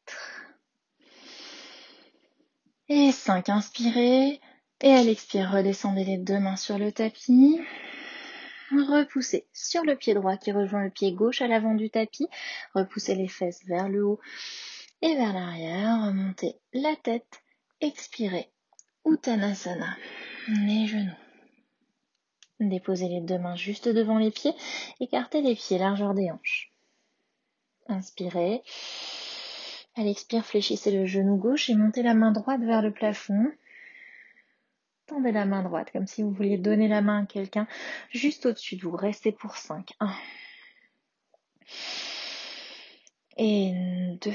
Et 2.89 3.11
5. 3.11 3.49
Inspirez. 3.49 4.41
Et 4.83 4.95
à 4.95 5.03
l'expire, 5.03 5.51
redescendez 5.51 6.05
les 6.05 6.17
deux 6.17 6.39
mains 6.39 6.57
sur 6.57 6.79
le 6.79 6.91
tapis. 6.91 7.61
Repoussez 8.71 9.47
sur 9.53 9.85
le 9.85 9.95
pied 9.95 10.15
droit 10.15 10.37
qui 10.37 10.53
rejoint 10.53 10.85
le 10.85 10.91
pied 10.91 11.13
gauche 11.13 11.43
à 11.43 11.49
l'avant 11.49 11.75
du 11.75 11.91
tapis. 11.91 12.29
Repoussez 12.75 13.15
les 13.15 13.29
fesses 13.29 13.65
vers 13.67 13.89
le 13.89 14.05
haut 14.05 14.21
et 15.03 15.15
vers 15.17 15.35
l'arrière. 15.35 16.07
Remontez 16.07 16.57
la 16.73 16.97
tête. 16.97 17.43
Expirez. 17.83 18.49
Uttanasana. 19.05 19.97
Les 20.49 20.87
genoux. 20.87 21.11
Déposez 22.61 23.09
les 23.09 23.21
deux 23.21 23.39
mains 23.39 23.57
juste 23.57 23.89
devant 23.89 24.19
les 24.19 24.31
pieds. 24.31 24.55
Écartez 25.01 25.43
les 25.43 25.57
pieds, 25.57 25.79
largeur 25.79 26.15
des 26.15 26.31
hanches. 26.31 26.71
Inspirez. 27.87 28.63
À 29.97 30.03
l'expire, 30.03 30.45
fléchissez 30.47 30.91
le 30.91 31.07
genou 31.07 31.37
gauche 31.37 31.69
et 31.69 31.75
montez 31.75 32.03
la 32.03 32.15
main 32.15 32.33
droite 32.33 32.61
vers 32.63 32.83
le 32.83 32.93
plafond. 32.93 33.51
Tendez 35.11 35.33
la 35.33 35.45
main 35.45 35.65
droite 35.65 35.91
comme 35.91 36.07
si 36.07 36.23
vous 36.23 36.31
vouliez 36.31 36.57
donner 36.57 36.87
la 36.87 37.03
main 37.03 37.25
à 37.25 37.27
quelqu'un 37.27 37.67
juste 38.11 38.47
au-dessus 38.47 38.77
de 38.77 38.83
vous. 38.83 38.95
Restez 38.95 39.33
pour 39.33 39.57
5. 39.57 39.91
1. 39.99 40.15
Et 43.37 43.73
2. 44.23 44.33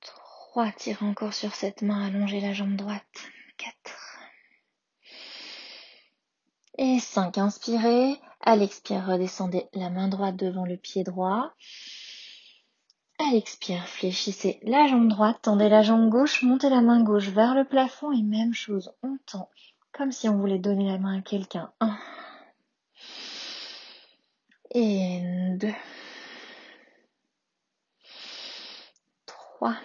3. 0.00 0.72
Tirez 0.72 1.04
encore 1.04 1.34
sur 1.34 1.54
cette 1.54 1.82
main. 1.82 2.06
Allongez 2.06 2.40
la 2.40 2.54
jambe 2.54 2.74
droite. 2.74 3.02
4. 3.58 3.74
Et 6.78 7.00
5. 7.00 7.36
Inspirez. 7.36 8.18
À 8.40 8.56
l'expire, 8.56 9.04
redescendez 9.04 9.68
la 9.74 9.90
main 9.90 10.08
droite 10.08 10.36
devant 10.36 10.64
le 10.64 10.78
pied 10.78 11.04
droit. 11.04 11.52
À 13.26 13.30
l'expire, 13.32 13.86
fléchissez 13.86 14.60
la 14.64 14.86
jambe 14.86 15.08
droite, 15.08 15.38
tendez 15.40 15.70
la 15.70 15.82
jambe 15.82 16.10
gauche, 16.10 16.42
montez 16.42 16.68
la 16.68 16.82
main 16.82 17.02
gauche 17.02 17.28
vers 17.28 17.54
le 17.54 17.64
plafond 17.64 18.12
et 18.12 18.20
même 18.20 18.52
chose, 18.52 18.92
on 19.02 19.16
tend, 19.24 19.48
comme 19.92 20.12
si 20.12 20.28
on 20.28 20.36
voulait 20.36 20.58
donner 20.58 20.86
la 20.90 20.98
main 20.98 21.20
à 21.20 21.22
quelqu'un. 21.22 21.72
Un. 21.80 21.96
Et 24.72 25.22
deux. 25.58 25.72
Trois. 29.24 29.76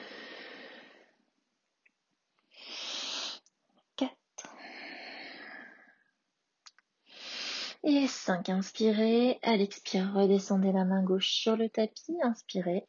Et 7.84 8.08
5, 8.08 8.50
inspirez. 8.50 9.40
À 9.42 9.56
l'expire, 9.56 10.12
redescendez 10.14 10.72
la 10.72 10.86
main 10.86 11.02
gauche 11.02 11.32
sur 11.32 11.56
le 11.56 11.70
tapis. 11.70 12.18
Inspirez. 12.24 12.86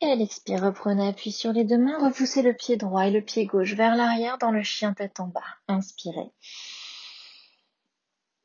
Et 0.00 0.06
à 0.06 0.16
l'expire, 0.16 0.62
reprenez 0.62 1.06
appui 1.06 1.30
sur 1.30 1.52
les 1.52 1.62
deux 1.62 1.78
mains. 1.78 2.04
Repoussez 2.04 2.42
le 2.42 2.54
pied 2.54 2.76
droit 2.76 3.06
et 3.06 3.12
le 3.12 3.22
pied 3.22 3.46
gauche 3.46 3.74
vers 3.74 3.94
l'arrière 3.94 4.36
dans 4.38 4.50
le 4.50 4.64
chien 4.64 4.94
tête 4.94 5.20
en 5.20 5.28
bas. 5.28 5.44
Inspirez. 5.68 6.32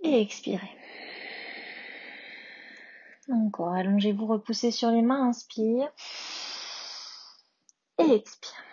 Et 0.03 0.21
expirez. 0.21 0.77
Encore, 3.29 3.73
allongez-vous, 3.73 4.27
repoussez 4.27 4.69
sur 4.69 4.91
les 4.91 5.01
mains. 5.01 5.29
Inspire. 5.29 5.91
Et 7.97 8.13
expire. 8.13 8.66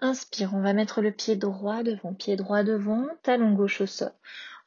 Inspire, 0.00 0.54
on 0.54 0.60
va 0.60 0.74
mettre 0.74 1.00
le 1.00 1.10
pied 1.10 1.34
droit 1.34 1.82
devant, 1.82 2.14
pied 2.14 2.36
droit 2.36 2.62
devant, 2.62 3.06
talon 3.22 3.52
gauche 3.54 3.80
au 3.80 3.86
sol. 3.86 4.12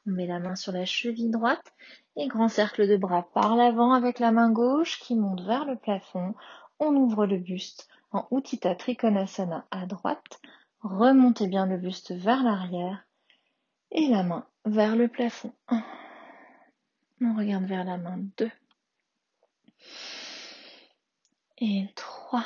On 0.06 0.10
met 0.10 0.26
la 0.26 0.40
main 0.40 0.56
sur 0.56 0.72
la 0.72 0.84
cheville 0.84 1.30
droite 1.30 1.72
et 2.16 2.26
grand 2.28 2.48
cercle 2.48 2.86
de 2.86 2.96
bras 2.96 3.28
par 3.32 3.56
l'avant 3.56 3.92
avec 3.92 4.18
la 4.18 4.30
main 4.30 4.50
gauche 4.50 4.98
qui 5.00 5.14
monte 5.14 5.40
vers 5.42 5.64
le 5.64 5.76
plafond. 5.76 6.34
On 6.78 6.94
ouvre 6.96 7.24
le 7.24 7.38
buste 7.38 7.88
en 8.10 8.26
Uttita 8.30 8.74
Trikonasana 8.74 9.64
à 9.70 9.86
droite. 9.86 10.40
Remontez 10.82 11.46
bien 11.46 11.66
le 11.66 11.78
buste 11.78 12.12
vers 12.12 12.42
l'arrière 12.42 13.06
et 13.90 14.08
la 14.08 14.24
main 14.24 14.46
vers 14.66 14.96
le 14.96 15.08
plafond. 15.08 15.54
On 17.20 17.36
regarde 17.36 17.64
vers 17.64 17.84
la 17.84 17.96
main 17.96 18.18
2 18.36 18.50
et 21.58 21.86
3. 21.94 22.44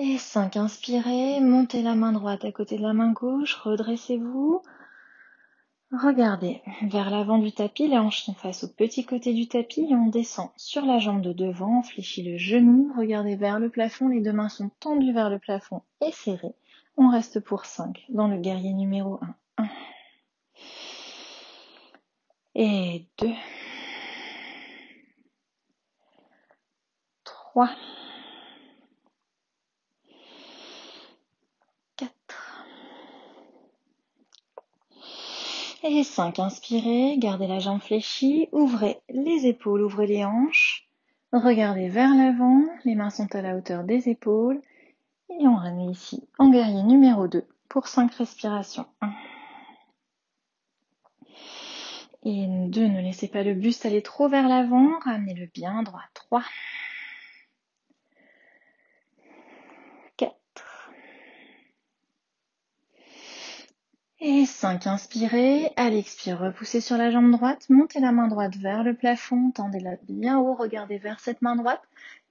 Et 0.00 0.16
5, 0.16 0.56
inspirez, 0.56 1.40
montez 1.40 1.82
la 1.82 1.96
main 1.96 2.12
droite 2.12 2.44
à 2.44 2.52
côté 2.52 2.78
de 2.78 2.82
la 2.82 2.92
main 2.92 3.10
gauche, 3.10 3.56
redressez-vous. 3.56 4.62
Regardez 5.90 6.62
vers 6.82 7.10
l'avant 7.10 7.38
du 7.38 7.50
tapis, 7.50 7.88
les 7.88 7.98
hanches 7.98 8.22
sont 8.22 8.34
face 8.34 8.62
au 8.62 8.68
petit 8.68 9.04
côté 9.04 9.34
du 9.34 9.48
tapis 9.48 9.88
et 9.90 9.96
on 9.96 10.06
descend 10.06 10.50
sur 10.56 10.86
la 10.86 11.00
jambe 11.00 11.20
de 11.20 11.32
devant, 11.32 11.80
on 11.80 11.82
fléchit 11.82 12.22
le 12.22 12.38
genou, 12.38 12.92
regardez 12.96 13.34
vers 13.34 13.58
le 13.58 13.70
plafond, 13.70 14.06
les 14.06 14.20
deux 14.20 14.32
mains 14.32 14.48
sont 14.48 14.70
tendues 14.78 15.12
vers 15.12 15.30
le 15.30 15.40
plafond 15.40 15.82
et 16.00 16.12
serrées. 16.12 16.54
On 16.96 17.10
reste 17.10 17.40
pour 17.40 17.64
5 17.64 18.04
dans 18.08 18.28
le 18.28 18.38
guerrier 18.38 18.74
numéro 18.74 19.18
1. 19.56 19.64
1. 19.64 19.68
Et 22.54 23.08
2. 23.18 23.30
3. 27.24 27.68
Et 35.84 36.02
5. 36.02 36.40
Inspirez, 36.40 37.18
gardez 37.18 37.46
la 37.46 37.60
jambe 37.60 37.80
fléchie, 37.80 38.48
ouvrez 38.50 39.00
les 39.08 39.46
épaules, 39.46 39.82
ouvrez 39.82 40.08
les 40.08 40.24
hanches, 40.24 40.88
regardez 41.32 41.88
vers 41.88 42.12
l'avant, 42.14 42.64
les 42.84 42.96
mains 42.96 43.10
sont 43.10 43.32
à 43.34 43.42
la 43.42 43.56
hauteur 43.56 43.84
des 43.84 44.08
épaules, 44.08 44.60
et 45.30 45.46
on 45.46 45.56
remet 45.56 45.86
ici 45.86 46.26
en 46.38 46.50
guerrier 46.50 46.82
numéro 46.82 47.28
2 47.28 47.44
pour 47.68 47.86
5 47.86 48.12
respirations. 48.14 48.86
1. 49.02 49.12
Et 52.24 52.46
2, 52.48 52.86
ne 52.88 53.00
laissez 53.00 53.28
pas 53.28 53.44
le 53.44 53.54
buste 53.54 53.86
aller 53.86 54.02
trop 54.02 54.28
vers 54.28 54.48
l'avant, 54.48 54.98
ramenez-le 55.04 55.46
bien 55.46 55.84
droit. 55.84 56.02
3. 56.14 56.42
Et 64.20 64.46
5, 64.46 64.88
inspirez. 64.88 65.72
À 65.76 65.90
l'expire, 65.90 66.40
repoussez 66.40 66.80
sur 66.80 66.96
la 66.96 67.10
jambe 67.10 67.30
droite. 67.30 67.66
Montez 67.70 68.00
la 68.00 68.10
main 68.10 68.26
droite 68.26 68.56
vers 68.56 68.82
le 68.82 68.94
plafond. 68.94 69.52
Tendez-la 69.52 69.96
bien 70.08 70.38
haut. 70.40 70.54
Regardez 70.54 70.98
vers 70.98 71.20
cette 71.20 71.40
main 71.40 71.54
droite. 71.54 71.82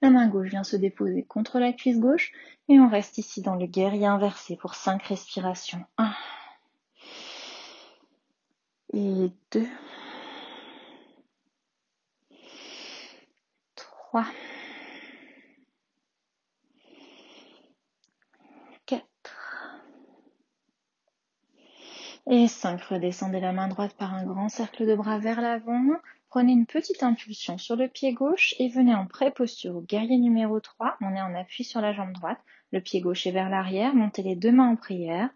La 0.02 0.10
main 0.10 0.28
gauche 0.28 0.48
vient 0.48 0.64
se 0.64 0.76
déposer 0.76 1.22
contre 1.22 1.58
la 1.58 1.72
cuisse 1.72 1.98
gauche. 1.98 2.32
Et 2.68 2.78
on 2.78 2.88
reste 2.88 3.16
ici 3.16 3.40
dans 3.40 3.54
le 3.54 3.66
guerrier 3.66 4.04
inversé 4.06 4.56
pour 4.56 4.74
5 4.74 5.02
respirations. 5.02 5.84
1. 5.96 6.12
Et 8.92 9.30
2. 9.52 9.66
3. 13.76 14.24
Et 22.30 22.46
5, 22.46 22.82
redescendez 22.82 23.40
la 23.40 23.52
main 23.52 23.68
droite 23.68 23.94
par 23.94 24.12
un 24.12 24.26
grand 24.26 24.50
cercle 24.50 24.86
de 24.86 24.94
bras 24.94 25.18
vers 25.18 25.40
l'avant. 25.40 25.82
Prenez 26.28 26.52
une 26.52 26.66
petite 26.66 27.02
impulsion 27.02 27.56
sur 27.56 27.74
le 27.74 27.88
pied 27.88 28.12
gauche 28.12 28.54
et 28.58 28.68
venez 28.68 28.94
en 28.94 29.06
pré-posture 29.06 29.76
au 29.76 29.80
guerrier 29.80 30.18
numéro 30.18 30.60
3. 30.60 30.98
On 31.00 31.14
est 31.14 31.22
en 31.22 31.34
appui 31.34 31.64
sur 31.64 31.80
la 31.80 31.94
jambe 31.94 32.12
droite. 32.12 32.38
Le 32.70 32.82
pied 32.82 33.00
gauche 33.00 33.26
est 33.26 33.30
vers 33.30 33.48
l'arrière. 33.48 33.94
Montez 33.94 34.22
les 34.22 34.36
deux 34.36 34.52
mains 34.52 34.68
en 34.68 34.76
prière. 34.76 35.30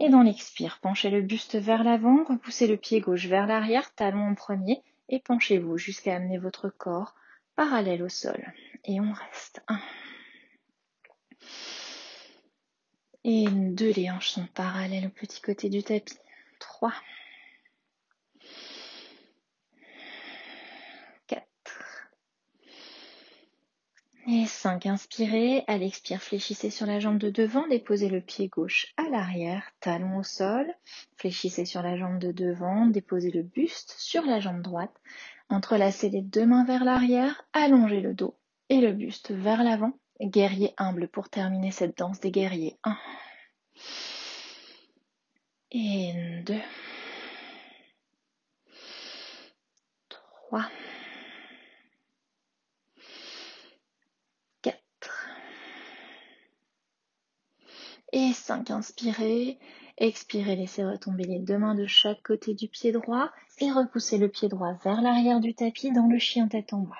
Et 0.00 0.08
dans 0.08 0.22
l'expire, 0.22 0.80
penchez 0.82 1.08
le 1.08 1.22
buste 1.22 1.54
vers 1.54 1.84
l'avant, 1.84 2.24
repoussez 2.24 2.66
le 2.66 2.76
pied 2.76 3.00
gauche 3.00 3.26
vers 3.26 3.46
l'arrière, 3.46 3.94
talon 3.94 4.30
en 4.30 4.34
premier, 4.34 4.82
et 5.08 5.20
penchez-vous 5.20 5.78
jusqu'à 5.78 6.16
amener 6.16 6.38
votre 6.38 6.68
corps 6.68 7.14
parallèle 7.54 8.02
au 8.02 8.08
sol. 8.08 8.52
Et 8.84 9.00
on 9.00 9.12
reste. 9.12 9.62
1. 9.68 9.78
Et 13.30 13.46
deux, 13.50 13.92
les 13.92 14.10
hanches 14.10 14.30
sont 14.30 14.46
parallèles 14.54 15.04
au 15.04 15.10
petit 15.10 15.42
côté 15.42 15.68
du 15.68 15.82
tapis. 15.82 16.16
3. 16.60 16.94
4. 21.26 21.44
Et 24.28 24.46
5. 24.46 24.86
Inspirez. 24.86 25.62
À 25.66 25.76
l'expire, 25.76 26.22
fléchissez 26.22 26.70
sur 26.70 26.86
la 26.86 27.00
jambe 27.00 27.18
de 27.18 27.28
devant. 27.28 27.68
Déposez 27.68 28.08
le 28.08 28.22
pied 28.22 28.48
gauche 28.48 28.94
à 28.96 29.10
l'arrière, 29.10 29.72
talon 29.80 30.16
au 30.16 30.22
sol. 30.22 30.66
Fléchissez 31.18 31.66
sur 31.66 31.82
la 31.82 31.98
jambe 31.98 32.18
de 32.18 32.32
devant. 32.32 32.86
Déposez 32.86 33.30
le 33.30 33.42
buste 33.42 33.94
sur 33.98 34.22
la 34.22 34.40
jambe 34.40 34.62
droite. 34.62 35.02
Entrelacez 35.50 36.08
les 36.08 36.22
deux 36.22 36.46
mains 36.46 36.64
vers 36.64 36.82
l'arrière. 36.82 37.44
Allongez 37.52 38.00
le 38.00 38.14
dos 38.14 38.38
et 38.70 38.80
le 38.80 38.94
buste 38.94 39.32
vers 39.32 39.62
l'avant 39.62 39.92
guerrier 40.20 40.74
humble 40.78 41.08
pour 41.08 41.28
terminer 41.28 41.70
cette 41.70 41.98
danse 41.98 42.20
des 42.20 42.30
guerriers. 42.30 42.76
1. 42.84 42.96
Et 45.70 46.42
2. 46.46 46.54
3. 50.48 50.64
4. 54.62 54.78
Et 58.12 58.32
5. 58.32 58.70
Inspirez. 58.70 59.58
Expirez, 60.00 60.54
laissez 60.54 60.84
retomber 60.84 61.24
les 61.24 61.40
deux 61.40 61.58
mains 61.58 61.74
de 61.74 61.86
chaque 61.86 62.22
côté 62.22 62.54
du 62.54 62.68
pied 62.68 62.92
droit 62.92 63.32
et 63.58 63.72
repoussez 63.72 64.16
le 64.16 64.28
pied 64.28 64.48
droit 64.48 64.74
vers 64.84 65.02
l'arrière 65.02 65.40
du 65.40 65.54
tapis 65.54 65.90
dans 65.90 66.06
le 66.06 66.18
chien 66.18 66.46
tête 66.46 66.72
en 66.72 66.82
bas. 66.82 66.94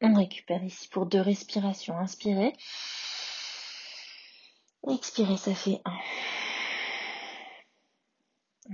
On 0.00 0.14
récupère 0.14 0.62
ici 0.62 0.88
pour 0.88 1.06
deux 1.06 1.20
respirations. 1.20 1.98
Inspirez. 1.98 2.52
Expirez, 4.88 5.36
ça 5.36 5.54
fait 5.54 5.80
un. 5.84 5.98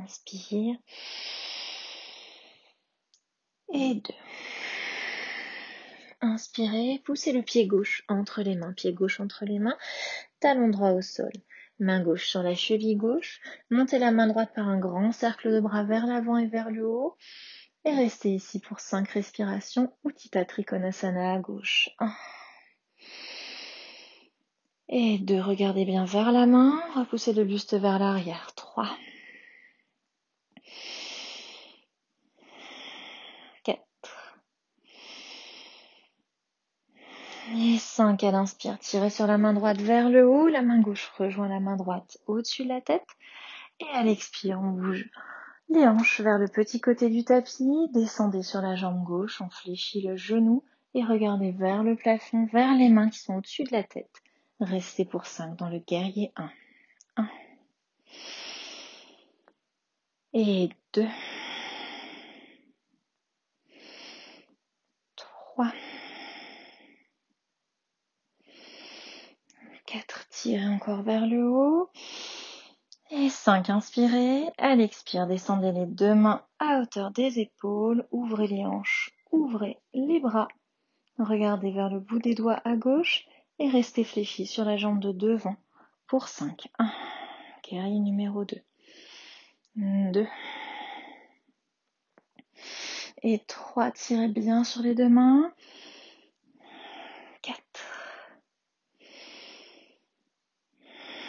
Inspire. 0.02 0.76
Et 3.72 3.94
deux. 3.94 4.14
Inspirez, 6.20 7.02
poussez 7.04 7.32
le 7.32 7.42
pied 7.42 7.66
gauche 7.66 8.04
entre 8.08 8.42
les 8.42 8.54
mains, 8.54 8.72
pied 8.72 8.92
gauche 8.92 9.20
entre 9.20 9.44
les 9.44 9.58
mains, 9.58 9.76
talon 10.40 10.68
droit 10.68 10.90
au 10.90 11.02
sol. 11.02 11.32
Main 11.78 12.02
gauche 12.02 12.28
sur 12.28 12.42
la 12.42 12.54
cheville 12.54 12.96
gauche, 12.96 13.40
montez 13.68 13.98
la 13.98 14.10
main 14.10 14.26
droite 14.26 14.52
par 14.54 14.68
un 14.68 14.78
grand 14.78 15.10
cercle 15.12 15.52
de 15.52 15.60
bras 15.60 15.84
vers 15.84 16.06
l'avant 16.06 16.38
et 16.38 16.46
vers 16.46 16.70
le 16.70 16.86
haut. 16.86 17.16
Et 17.86 17.94
restez 17.94 18.30
ici 18.30 18.60
pour 18.60 18.80
5 18.80 19.08
respirations. 19.10 19.92
Uttita 20.06 20.44
Trikonasana 20.44 21.34
à 21.34 21.38
gauche. 21.38 21.90
Et 24.88 25.18
deux, 25.18 25.40
regardez 25.40 25.84
bien 25.84 26.04
vers 26.04 26.32
la 26.32 26.46
main, 26.46 26.80
repoussez 26.94 27.32
le 27.32 27.44
buste 27.44 27.74
vers 27.74 27.98
l'arrière. 27.98 28.52
3. 28.54 28.88
4. 33.64 33.80
Et 37.56 37.78
5 37.78 38.24
à 38.24 38.30
l'inspire. 38.30 38.78
Tirez 38.78 39.10
sur 39.10 39.26
la 39.26 39.36
main 39.36 39.52
droite 39.52 39.80
vers 39.80 40.08
le 40.08 40.26
haut, 40.26 40.48
la 40.48 40.62
main 40.62 40.80
gauche 40.80 41.10
rejoint 41.18 41.48
la 41.48 41.60
main 41.60 41.76
droite 41.76 42.16
au-dessus 42.26 42.64
de 42.64 42.68
la 42.68 42.80
tête. 42.80 43.08
Et 43.80 43.88
à 43.92 44.02
l'expire, 44.02 44.60
on 44.60 44.70
bouge 44.70 45.10
les 45.68 45.86
hanches 45.86 46.20
vers 46.20 46.38
le 46.38 46.48
petit 46.48 46.80
côté 46.80 47.08
du 47.08 47.24
tapis, 47.24 47.88
descendez 47.92 48.42
sur 48.42 48.60
la 48.60 48.76
jambe 48.76 49.02
gauche, 49.04 49.40
on 49.40 49.50
fléchit 49.50 50.02
le 50.02 50.16
genou 50.16 50.64
et 50.94 51.02
regardez 51.02 51.50
vers 51.50 51.82
le 51.82 51.96
plafond, 51.96 52.46
vers 52.52 52.74
les 52.74 52.88
mains 52.88 53.10
qui 53.10 53.18
sont 53.18 53.34
au-dessus 53.34 53.64
de 53.64 53.72
la 53.72 53.82
tête. 53.82 54.22
Restez 54.60 55.04
pour 55.04 55.26
5 55.26 55.56
dans 55.56 55.68
le 55.68 55.78
guerrier 55.78 56.32
1. 56.36 56.50
1. 57.16 57.28
Et 60.34 60.70
2. 60.92 61.06
3. 65.16 65.72
4. 69.86 70.28
Tirez 70.30 70.66
encore 70.66 71.02
vers 71.02 71.26
le 71.26 71.48
haut. 71.48 71.90
Et 73.16 73.28
5. 73.28 73.70
Inspirez. 73.70 74.50
À 74.58 74.74
l'expire, 74.74 75.28
descendez 75.28 75.70
les 75.70 75.86
deux 75.86 76.16
mains 76.16 76.42
à 76.58 76.80
hauteur 76.80 77.12
des 77.12 77.38
épaules. 77.38 78.08
Ouvrez 78.10 78.48
les 78.48 78.64
hanches. 78.66 79.12
Ouvrez 79.30 79.78
les 79.92 80.18
bras. 80.18 80.48
Regardez 81.20 81.70
vers 81.70 81.90
le 81.90 82.00
bout 82.00 82.18
des 82.18 82.34
doigts 82.34 82.60
à 82.64 82.74
gauche 82.74 83.24
et 83.60 83.68
restez 83.68 84.02
fléchi 84.02 84.46
sur 84.46 84.64
la 84.64 84.76
jambe 84.76 84.98
de 84.98 85.12
devant 85.12 85.54
pour 86.08 86.26
5. 86.26 86.66
1. 86.80 86.90
Guerrier 87.62 88.00
numéro 88.00 88.44
2. 88.44 88.56
2. 89.76 90.26
Et 93.22 93.38
3. 93.46 93.92
Tirez 93.92 94.26
bien 94.26 94.64
sur 94.64 94.82
les 94.82 94.96
deux 94.96 95.08
mains. 95.08 95.52
4. 97.42 97.56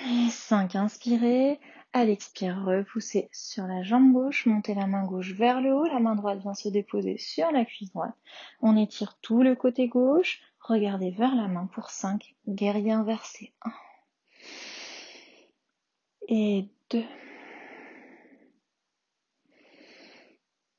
Et 0.09 0.29
5. 0.31 0.75
Inspirez. 0.75 1.59
À 1.95 2.03
l'expire, 2.03 2.61
repoussez 2.65 3.29
sur 3.31 3.67
la 3.67 3.81
jambe 3.81 4.11
gauche, 4.11 4.47
montez 4.47 4.73
la 4.73 4.85
main 4.85 5.05
gauche 5.05 5.31
vers 5.31 5.61
le 5.61 5.73
haut, 5.73 5.85
la 5.85 5.99
main 5.99 6.15
droite 6.15 6.41
vient 6.41 6.53
se 6.53 6.67
déposer 6.67 7.17
sur 7.17 7.49
la 7.53 7.63
cuisse 7.63 7.93
droite. 7.93 8.17
On 8.59 8.75
étire 8.75 9.17
tout 9.21 9.41
le 9.41 9.55
côté 9.55 9.87
gauche, 9.87 10.41
regardez 10.59 11.11
vers 11.11 11.33
la 11.33 11.47
main 11.47 11.67
pour 11.67 11.91
5, 11.91 12.35
guerrier 12.49 12.91
inversé. 12.91 13.53
1 13.61 13.71
et 16.27 16.67
2, 16.89 17.01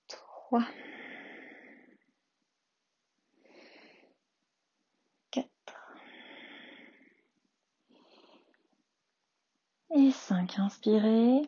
3, 0.08 0.64
Et 9.98 10.10
5, 10.10 10.58
inspirez. 10.58 11.40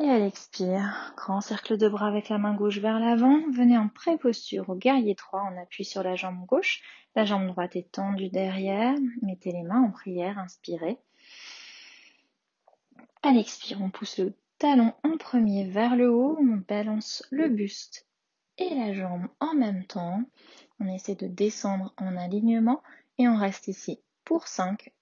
Et 0.00 0.10
à 0.10 0.18
l'expire, 0.18 1.14
grand 1.16 1.40
cercle 1.40 1.76
de 1.76 1.88
bras 1.88 2.08
avec 2.08 2.28
la 2.28 2.36
main 2.36 2.52
gauche 2.52 2.78
vers 2.78 2.98
l'avant. 2.98 3.40
Venez 3.52 3.78
en 3.78 3.86
pré-posture 3.86 4.68
au 4.70 4.74
guerrier 4.74 5.14
3. 5.14 5.48
On 5.52 5.62
appuie 5.62 5.84
sur 5.84 6.02
la 6.02 6.16
jambe 6.16 6.44
gauche. 6.46 6.82
La 7.14 7.24
jambe 7.24 7.46
droite 7.46 7.76
est 7.76 7.92
tendue 7.92 8.28
derrière. 8.28 8.96
Mettez 9.22 9.52
les 9.52 9.62
mains 9.62 9.84
en 9.84 9.92
prière, 9.92 10.36
inspirez. 10.36 10.98
À 13.22 13.30
l'expire, 13.30 13.80
on 13.80 13.90
pousse 13.90 14.18
le 14.18 14.34
talon 14.58 14.92
en 15.04 15.16
premier 15.16 15.64
vers 15.70 15.94
le 15.94 16.10
haut. 16.10 16.36
On 16.40 16.56
balance 16.66 17.22
le 17.30 17.48
buste 17.48 18.08
et 18.58 18.74
la 18.74 18.94
jambe 18.94 19.28
en 19.38 19.54
même 19.54 19.86
temps. 19.86 20.22
On 20.80 20.88
essaie 20.88 21.14
de 21.14 21.28
descendre 21.28 21.94
en 21.98 22.16
alignement 22.16 22.82
et 23.18 23.28
on 23.28 23.38
reste 23.38 23.68
ici 23.68 24.00
pour 24.24 24.48
5. 24.48 24.92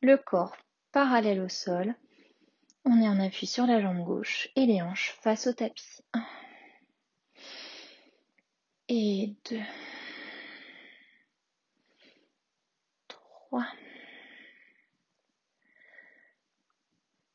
Le 0.00 0.16
corps 0.16 0.56
parallèle 0.90 1.40
au 1.40 1.48
sol. 1.48 1.94
On 2.84 3.00
est 3.00 3.08
en 3.08 3.20
appui 3.20 3.46
sur 3.46 3.66
la 3.66 3.80
jambe 3.80 4.04
gauche 4.04 4.48
et 4.56 4.66
les 4.66 4.82
hanches 4.82 5.16
face 5.20 5.46
au 5.46 5.52
tapis. 5.52 6.02
Et 8.88 9.34
deux. 9.48 9.60
Trois. 13.08 13.66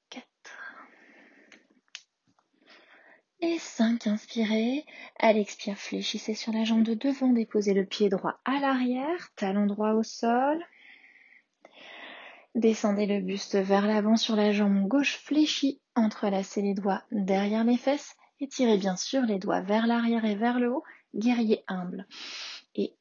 Quatre. 0.09 0.27
Et 3.39 3.57
cinq. 3.57 4.07
Inspirez. 4.07 4.85
À 5.17 5.31
l'expire, 5.33 5.77
fléchissez 5.77 6.33
sur 6.35 6.51
la 6.51 6.65
jambe 6.65 6.83
de 6.83 6.93
devant, 6.93 7.29
déposez 7.29 7.73
le 7.73 7.85
pied 7.85 8.09
droit 8.09 8.39
à 8.45 8.59
l'arrière, 8.59 9.33
talon 9.35 9.65
droit 9.65 9.93
au 9.93 10.03
sol. 10.03 10.63
Descendez 12.57 13.05
le 13.05 13.21
buste 13.21 13.55
vers 13.55 13.85
l'avant 13.85 14.17
sur 14.17 14.35
la 14.35 14.51
jambe 14.51 14.87
gauche 14.87 15.17
fléchie, 15.17 15.79
entrelacez 15.93 16.63
les 16.63 16.73
doigts 16.73 17.03
derrière 17.11 17.63
les 17.63 17.77
fesses 17.77 18.15
et 18.39 18.47
tirez 18.47 18.79
bien 18.79 18.95
sûr 18.95 19.21
les 19.21 19.37
doigts 19.37 19.61
vers 19.61 19.85
l'arrière 19.85 20.25
et 20.25 20.33
vers 20.33 20.59
le 20.59 20.71
haut, 20.71 20.83
guerrier 21.13 21.63
humble. 21.67 22.07
Et 22.73 22.95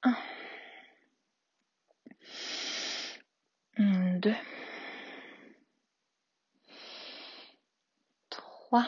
1, 3.78 4.18
2, 4.18 4.34
3, 8.28 8.86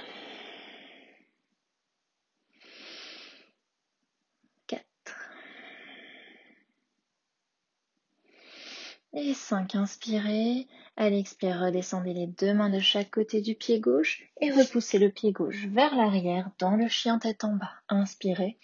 Et 9.20 9.34
5, 9.34 9.74
inspirez. 9.74 10.68
À 10.96 11.10
l'expire, 11.10 11.58
redescendez 11.58 12.14
les 12.14 12.28
deux 12.28 12.54
mains 12.54 12.70
de 12.70 12.78
chaque 12.78 13.10
côté 13.10 13.40
du 13.40 13.56
pied 13.56 13.80
gauche 13.80 14.22
et 14.40 14.52
repoussez 14.52 15.00
le 15.00 15.10
pied 15.10 15.32
gauche 15.32 15.66
vers 15.66 15.96
l'arrière 15.96 16.50
dans 16.60 16.76
le 16.76 16.86
chien 16.86 17.18
tête 17.18 17.42
en 17.42 17.54
bas. 17.54 17.72
Inspirez. 17.88 18.60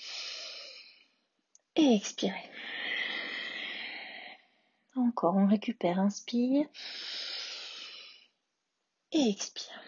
Et 1.75 1.97
expirez. 1.97 2.51
Encore, 4.95 5.35
on 5.35 5.49
récupère. 5.49 5.99
Inspire. 5.99 6.69
Et 9.11 9.29
expire. 9.29 9.83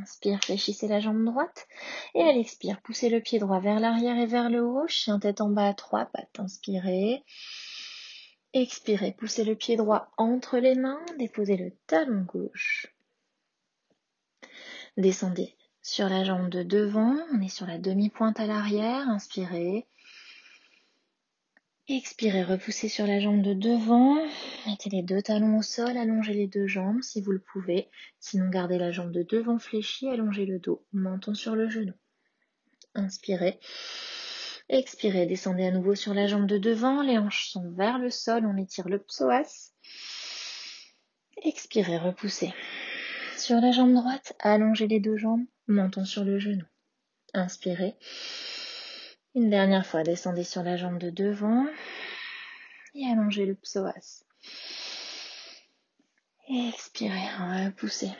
Inspire, 0.00 0.42
fléchissez 0.42 0.88
la 0.88 0.98
jambe 0.98 1.22
droite. 1.26 1.68
Et 2.14 2.22
à 2.22 2.32
l'expire, 2.32 2.80
poussez 2.80 3.10
le 3.10 3.20
pied 3.20 3.38
droit 3.38 3.60
vers 3.60 3.80
l'arrière 3.80 4.16
et 4.16 4.24
vers 4.24 4.48
le 4.48 4.64
haut. 4.64 4.88
Chien 4.88 5.18
tête 5.18 5.42
en 5.42 5.50
bas 5.50 5.68
à 5.68 5.74
trois 5.74 6.06
pattes. 6.06 6.40
Inspirez. 6.40 7.22
Expirez, 8.54 9.10
poussez 9.12 9.42
le 9.42 9.56
pied 9.56 9.76
droit 9.76 10.12
entre 10.16 10.58
les 10.58 10.76
mains, 10.76 11.04
déposez 11.18 11.56
le 11.56 11.72
talon 11.88 12.22
gauche. 12.22 12.86
Descendez 14.96 15.56
sur 15.82 16.08
la 16.08 16.22
jambe 16.22 16.48
de 16.48 16.62
devant, 16.62 17.16
on 17.32 17.42
est 17.42 17.48
sur 17.48 17.66
la 17.66 17.78
demi-pointe 17.78 18.38
à 18.38 18.46
l'arrière, 18.46 19.08
inspirez. 19.08 19.88
Expirez, 21.88 22.44
repoussez 22.44 22.88
sur 22.88 23.08
la 23.08 23.18
jambe 23.18 23.42
de 23.42 23.54
devant, 23.54 24.16
mettez 24.66 24.88
les 24.88 25.02
deux 25.02 25.20
talons 25.20 25.58
au 25.58 25.62
sol, 25.62 25.98
allongez 25.98 26.32
les 26.32 26.46
deux 26.46 26.68
jambes 26.68 27.02
si 27.02 27.20
vous 27.20 27.32
le 27.32 27.40
pouvez. 27.52 27.90
Sinon, 28.20 28.48
gardez 28.48 28.78
la 28.78 28.92
jambe 28.92 29.10
de 29.10 29.24
devant 29.24 29.58
fléchie, 29.58 30.08
allongez 30.08 30.46
le 30.46 30.60
dos, 30.60 30.86
menton 30.92 31.34
sur 31.34 31.56
le 31.56 31.68
genou. 31.68 31.92
Inspirez. 32.94 33.58
Expirez, 34.68 35.26
descendez 35.26 35.66
à 35.66 35.70
nouveau 35.70 35.94
sur 35.94 36.14
la 36.14 36.26
jambe 36.26 36.46
de 36.46 36.56
devant, 36.56 37.02
les 37.02 37.18
hanches 37.18 37.50
sont 37.50 37.70
vers 37.72 37.98
le 37.98 38.10
sol, 38.10 38.46
on 38.46 38.56
étire 38.56 38.88
le 38.88 38.98
psoas. 38.98 39.72
Expirez, 41.42 41.98
repoussez. 41.98 42.54
Sur 43.36 43.60
la 43.60 43.72
jambe 43.72 43.92
droite, 43.92 44.34
allongez 44.38 44.86
les 44.86 45.00
deux 45.00 45.18
jambes, 45.18 45.44
menton 45.66 46.06
sur 46.06 46.24
le 46.24 46.38
genou. 46.38 46.64
Inspirez. 47.34 47.94
Une 49.34 49.50
dernière 49.50 49.86
fois, 49.86 50.02
descendez 50.02 50.44
sur 50.44 50.62
la 50.62 50.76
jambe 50.76 50.98
de 50.98 51.10
devant 51.10 51.66
et 52.94 53.04
allongez 53.06 53.44
le 53.44 53.56
psoas. 53.56 54.24
Expirez, 56.48 57.28
repoussez. 57.66 58.12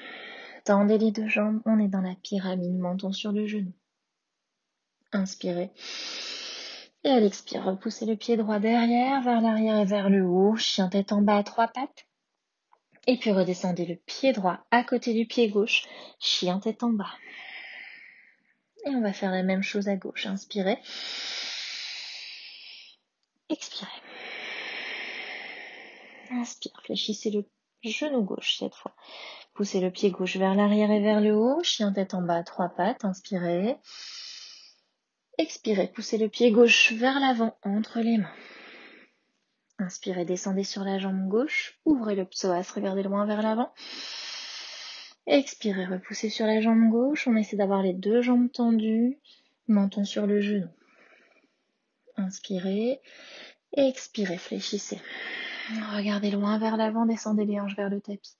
Tendez 0.65 0.99
les 0.99 1.11
deux 1.11 1.29
jambes, 1.29 1.63
on 1.65 1.79
est 1.79 1.89
dans 1.89 2.01
la 2.01 2.17
pyramide, 2.23 2.79
menton 2.79 3.13
sur 3.13 3.33
le 3.33 3.47
genou. 3.47 3.73
Inspirez. 5.13 5.71
Et 7.05 7.11
à 7.11 7.21
l'expire, 7.21 7.65
repoussez 7.65 8.07
le 8.07 8.17
pied 8.17 8.39
droit 8.39 8.59
derrière, 8.59 9.21
vers 9.21 9.43
l'arrière 9.43 9.79
et 9.79 9.85
vers 9.85 10.09
le 10.09 10.25
haut. 10.25 10.57
Chien 10.57 10.89
tête 10.89 11.13
en 11.13 11.21
bas 11.21 11.37
à 11.37 11.43
trois 11.43 11.69
pattes. 11.69 12.07
Et 13.07 13.19
puis 13.19 13.31
redescendez 13.31 13.85
le 13.85 13.97
pied 13.97 14.33
droit 14.33 14.65
à 14.71 14.83
côté 14.83 15.13
du 15.13 15.27
pied 15.27 15.51
gauche. 15.51 15.87
Chien 16.19 16.59
tête 16.61 16.83
en 16.83 16.91
bas. 16.91 17.13
Et 18.87 18.91
on 18.91 19.03
va 19.03 19.13
faire 19.13 19.31
la 19.31 19.43
même 19.43 19.63
chose 19.63 19.89
à 19.89 19.97
gauche. 19.97 20.25
Inspirez. 20.25 20.79
Expirez. 23.51 23.91
Inspire. 26.31 26.81
Fléchissez 26.85 27.31
le 27.31 27.45
genou 27.83 28.23
gauche 28.23 28.57
cette 28.59 28.75
fois. 28.75 28.97
Poussez 29.53 29.81
le 29.81 29.91
pied 29.91 30.11
gauche 30.11 30.39
vers 30.39 30.55
l'arrière 30.55 30.91
et 30.91 31.03
vers 31.03 31.21
le 31.21 31.37
haut. 31.37 31.63
Chien 31.63 31.93
tête 31.93 32.15
en 32.15 32.23
bas, 32.23 32.43
trois 32.45 32.71
pattes. 32.71 33.05
Inspirez. 33.05 33.77
Expirez. 35.39 35.89
Poussez 35.89 36.19
le 36.19 36.29
pied 36.29 36.51
gauche 36.51 36.93
vers 36.93 37.21
l'avant 37.21 37.57
entre 37.63 38.01
les 38.01 38.19
mains. 38.19 38.35
Inspirez, 39.79 40.25
descendez 40.25 40.65
sur 40.65 40.85
la 40.85 40.99
jambe 40.99 41.29
gauche. 41.29 41.79
Ouvrez 41.85 42.15
le 42.15 42.25
psoas, 42.25 42.71
regardez 42.75 43.03
loin 43.03 43.27
vers 43.27 43.43
l'avant. 43.43 43.73
Expirez, 45.27 45.87
repoussez 45.87 46.31
sur 46.31 46.47
la 46.47 46.61
jambe 46.61 46.91
gauche. 46.91 47.27
On 47.27 47.37
essaie 47.37 47.57
d'avoir 47.57 47.83
les 47.83 47.95
deux 47.95 48.23
jambes 48.23 48.53
tendues. 48.53 49.19
Menton 49.67 50.05
sur 50.05 50.27
le 50.27 50.41
genou. 50.41 50.69
Inspirez. 52.17 53.01
Expirez, 53.77 54.39
fléchissez. 54.39 55.01
Regardez 55.97 56.31
loin 56.31 56.59
vers 56.59 56.77
l'avant, 56.77 57.07
descendez 57.07 57.45
les 57.45 57.59
hanches 57.59 57.75
vers 57.77 57.89
le 57.89 58.01
tapis. 58.01 58.37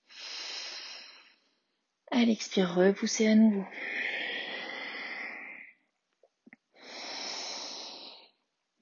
À 2.11 2.23
l'expire, 2.23 2.73
repoussez 2.75 3.27
à 3.27 3.35
nouveau. 3.35 3.65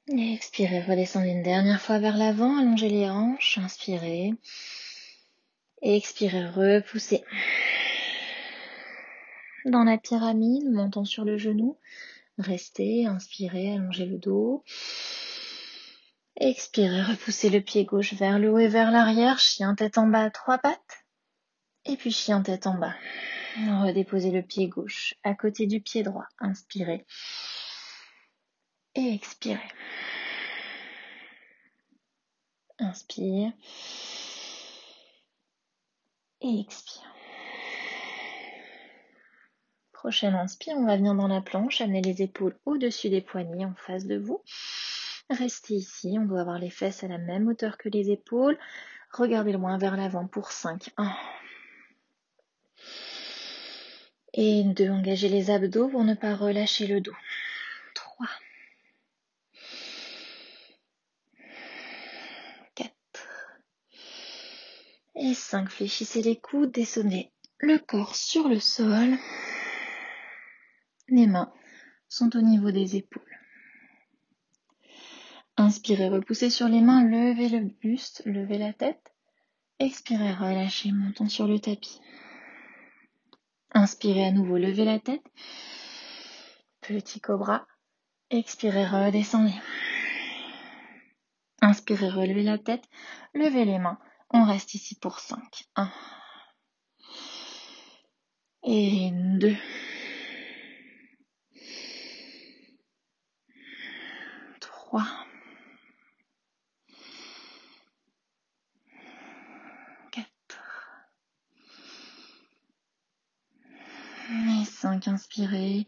Expirez, 0.08 0.82
redescendez 0.82 1.30
une 1.30 1.44
dernière 1.44 1.82
fois 1.82 2.00
vers 2.00 2.18
l'avant, 2.18 2.58
allongez 2.58 2.90
les 2.90 3.10
hanches, 3.10 3.58
inspirez. 3.58 4.34
Expirez, 5.82 6.46
repoussez. 6.48 7.24
Dans 9.66 9.84
la 9.84 9.98
pyramide, 9.98 10.70
montons 10.72 11.06
sur 11.06 11.26
le 11.26 11.38
genou. 11.38 11.78
Restez, 12.38 13.06
inspirez, 13.06 13.74
allongez 13.74 14.06
le 14.06 14.18
dos. 14.18 14.64
Expirez, 16.36 17.04
repoussez 17.04 17.50
le 17.50 17.62
pied 17.62 17.86
gauche 17.86 18.14
vers 18.14 18.40
le 18.40 18.52
haut 18.52 18.60
et 18.60 18.68
vers 18.68 18.92
l'arrière. 18.92 19.40
Chien 19.40 19.76
tête 19.76 19.98
en 19.98 20.08
bas, 20.08 20.30
trois 20.32 20.58
pattes. 20.58 21.06
Et 21.86 21.96
puis 21.96 22.12
chien 22.12 22.42
tête 22.42 22.66
en 22.66 22.76
bas. 22.76 22.96
Redéposez 23.56 24.32
le 24.32 24.42
pied 24.42 24.68
gauche 24.68 25.14
à 25.24 25.36
côté 25.36 25.68
du 25.68 25.80
pied 25.80 26.02
droit. 26.02 26.26
Inspirez. 26.40 27.06
Et 28.96 29.14
expirez. 29.14 29.60
Inspire. 32.80 33.52
Et 36.42 36.60
expire. 36.60 37.14
Prochaine 39.94 40.36
inspire, 40.36 40.76
on 40.76 40.86
va 40.86 40.98
venir 40.98 41.16
dans 41.16 41.30
la 41.30 41.42
planche, 41.42 41.80
amener 41.80 42.02
les 42.02 42.22
épaules 42.22 42.58
au-dessus 42.66 43.10
des 43.10 43.22
poignets 43.22 43.66
en 43.66 43.74
face 43.76 44.06
de 44.06 44.18
vous. 44.18 44.44
Restez 45.30 45.76
ici, 45.76 46.18
on 46.20 46.26
doit 46.26 46.42
avoir 46.42 46.60
les 46.60 46.70
fesses 46.70 47.04
à 47.04 47.08
la 47.08 47.18
même 47.18 47.48
hauteur 47.48 47.78
que 47.78 47.90
les 47.90 48.12
épaules. 48.12 48.60
Regardez 49.12 49.54
loin 49.54 49.78
vers 49.78 49.96
l'avant 49.96 50.28
pour 50.28 50.52
5. 50.52 50.90
1. 50.98 51.16
Et 54.34 54.64
2. 54.64 54.90
Engagez 54.90 55.30
les 55.30 55.50
abdos 55.50 55.88
pour 55.88 56.04
ne 56.04 56.16
pas 56.16 56.36
relâcher 56.36 56.86
le 56.86 57.00
dos. 57.00 57.16
Et 65.26 65.34
5. 65.34 65.70
Fléchissez 65.70 66.22
les 66.22 66.36
coudes, 66.36 66.74
descendez 66.74 67.32
le 67.60 67.78
corps 67.78 68.14
sur 68.14 68.50
le 68.50 68.60
sol. 68.60 69.16
Les 71.08 71.28
mains 71.28 71.54
sont 72.10 72.36
au 72.36 72.42
niveau 72.42 72.72
des 72.72 72.98
épaules. 72.98 73.40
Inspirez, 75.56 76.10
repoussez 76.10 76.50
sur 76.50 76.68
les 76.68 76.82
mains, 76.82 77.06
levez 77.06 77.48
le 77.48 77.62
buste, 77.62 78.22
levez 78.26 78.58
la 78.58 78.74
tête. 78.74 79.14
Expirez, 79.80 80.34
relâchez, 80.34 80.92
montons 80.92 81.30
sur 81.30 81.48
le 81.48 81.58
tapis. 81.58 82.02
Inspirez 83.72 84.26
à 84.26 84.32
nouveau, 84.32 84.58
levez 84.58 84.84
la 84.84 85.00
tête. 85.00 85.24
Petit 86.82 87.22
cobra. 87.22 87.66
Expirez, 88.30 88.86
redescendez. 88.86 89.56
Inspirez, 91.62 92.10
relevez 92.10 92.44
la 92.44 92.58
tête. 92.58 92.84
Levez 93.34 93.64
les 93.64 93.80
mains. 93.80 94.00
On 94.36 94.46
reste 94.46 94.74
ici 94.74 94.96
pour 94.96 95.20
5. 95.20 95.40
1. 95.76 95.92
Et 98.64 99.12
2. 99.12 99.56
3. 104.60 105.04
Et 114.32 114.66
5, 114.66 115.08
inspirez. 115.10 115.86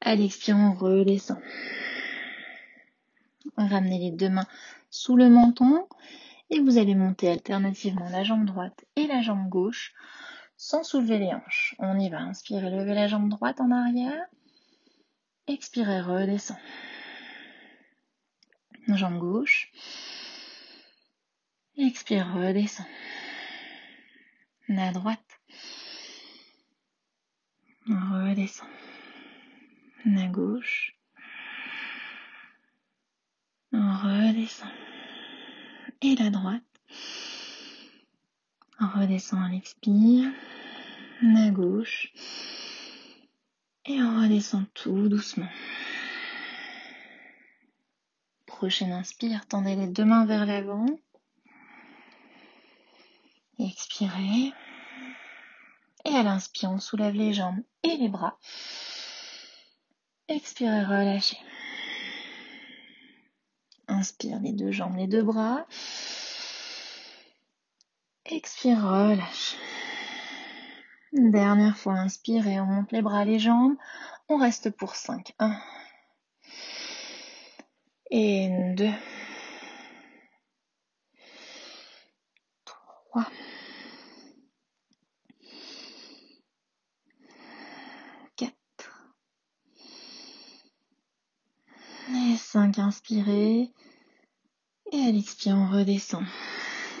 À 0.00 0.14
l'expire, 0.14 0.56
on 0.56 0.74
redescend. 0.74 1.38
Ramenez 3.56 3.98
les 3.98 4.10
deux 4.10 4.28
mains 4.28 4.46
sous 4.90 5.16
le 5.16 5.30
menton 5.30 5.88
et 6.50 6.60
vous 6.60 6.78
allez 6.78 6.94
monter 6.94 7.28
alternativement 7.28 8.08
la 8.08 8.24
jambe 8.24 8.44
droite 8.46 8.84
et 8.96 9.06
la 9.06 9.22
jambe 9.22 9.48
gauche 9.48 9.94
sans 10.56 10.82
soulever 10.82 11.18
les 11.18 11.32
hanches. 11.32 11.74
On 11.78 11.98
y 11.98 12.08
va. 12.08 12.18
Inspirez, 12.18 12.70
levez 12.70 12.94
la 12.94 13.06
jambe 13.06 13.28
droite 13.28 13.60
en 13.60 13.70
arrière. 13.70 14.26
Expirez, 15.46 16.00
redescend. 16.00 16.58
Jambe 18.88 19.18
gauche. 19.18 19.70
Expire, 21.76 22.26
redescend. 22.34 22.86
La 24.68 24.92
droite. 24.92 25.40
Redescend. 27.86 28.68
La 30.04 30.26
gauche. 30.26 30.96
Redescend. 33.72 34.87
Et 36.00 36.14
la 36.14 36.30
droite. 36.30 36.62
Redescend 38.78 39.42
à 39.42 39.48
l'expire. 39.48 40.30
La 41.22 41.50
gauche. 41.50 42.12
Et 43.84 44.00
on 44.00 44.22
redescend 44.22 44.66
tout 44.74 45.08
doucement. 45.08 45.48
Prochaine 48.46 48.92
inspire, 48.92 49.46
tendez 49.46 49.74
les 49.74 49.88
deux 49.88 50.04
mains 50.04 50.26
vers 50.26 50.46
l'avant. 50.46 50.86
Expirez. 53.58 54.52
Et 56.04 56.14
à 56.14 56.22
l'inspire, 56.22 56.70
on 56.70 56.78
soulève 56.78 57.14
les 57.14 57.32
jambes 57.32 57.60
et 57.82 57.96
les 57.96 58.08
bras. 58.08 58.38
Expirez, 60.28 60.84
relâchez. 60.84 61.38
Inspire 63.88 64.38
les 64.40 64.52
deux 64.52 64.70
jambes, 64.70 64.96
les 64.96 65.06
deux 65.06 65.22
bras. 65.22 65.66
Expire, 68.26 68.82
relâche. 68.82 69.56
Dernière 71.12 71.76
fois, 71.76 71.94
inspirez, 71.94 72.60
on 72.60 72.66
monte 72.66 72.92
les 72.92 73.02
bras, 73.02 73.24
les 73.24 73.38
jambes. 73.38 73.76
On 74.28 74.36
reste 74.36 74.70
pour 74.70 74.94
5. 74.94 75.34
1. 75.38 75.58
Et 78.10 78.74
2. 78.76 78.90
3. 82.64 83.26
Et 92.10 92.37
5, 92.52 92.78
inspirez. 92.78 93.70
Et 94.90 95.00
à 95.06 95.12
l'expire, 95.12 95.54
on 95.54 95.70
redescend. 95.70 96.24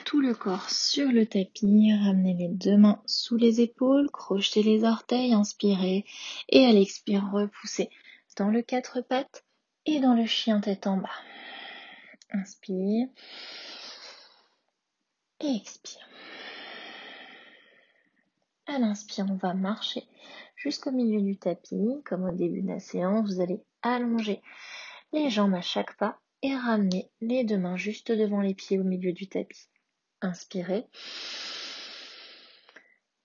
Tout 0.04 0.20
le 0.20 0.34
corps 0.34 0.68
sur 0.68 1.10
le 1.10 1.24
tapis. 1.24 1.90
Ramenez 1.90 2.34
les 2.34 2.48
deux 2.48 2.76
mains 2.76 3.00
sous 3.06 3.38
les 3.38 3.62
épaules. 3.62 4.10
Crochetez 4.10 4.62
les 4.62 4.84
orteils. 4.84 5.32
Inspirez. 5.32 6.04
Et 6.50 6.66
à 6.66 6.72
l'expire, 6.72 7.30
repoussez 7.32 7.88
dans 8.36 8.48
le 8.48 8.60
quatre 8.60 9.00
pattes 9.00 9.42
et 9.86 10.00
dans 10.00 10.12
le 10.12 10.26
chien 10.26 10.60
tête 10.60 10.86
en 10.86 10.98
bas. 10.98 11.08
Inspire. 12.30 13.08
Et 15.40 15.56
expire. 15.56 16.06
À 18.66 18.78
l'inspire, 18.78 19.24
on 19.30 19.36
va 19.36 19.54
marcher 19.54 20.04
jusqu'au 20.56 20.90
milieu 20.90 21.22
du 21.22 21.38
tapis. 21.38 22.02
Comme 22.04 22.24
au 22.24 22.32
début 22.32 22.60
de 22.60 22.68
la 22.68 22.80
séance, 22.80 23.32
vous 23.32 23.40
allez 23.40 23.62
allonger 23.80 24.42
les 25.12 25.30
jambes 25.30 25.54
à 25.54 25.60
chaque 25.60 25.96
pas 25.96 26.18
et 26.42 26.54
ramener 26.54 27.10
les 27.20 27.44
deux 27.44 27.58
mains 27.58 27.76
juste 27.76 28.12
devant 28.12 28.40
les 28.40 28.54
pieds 28.54 28.78
au 28.78 28.84
milieu 28.84 29.12
du 29.12 29.28
tapis. 29.28 29.68
Inspirez. 30.20 30.84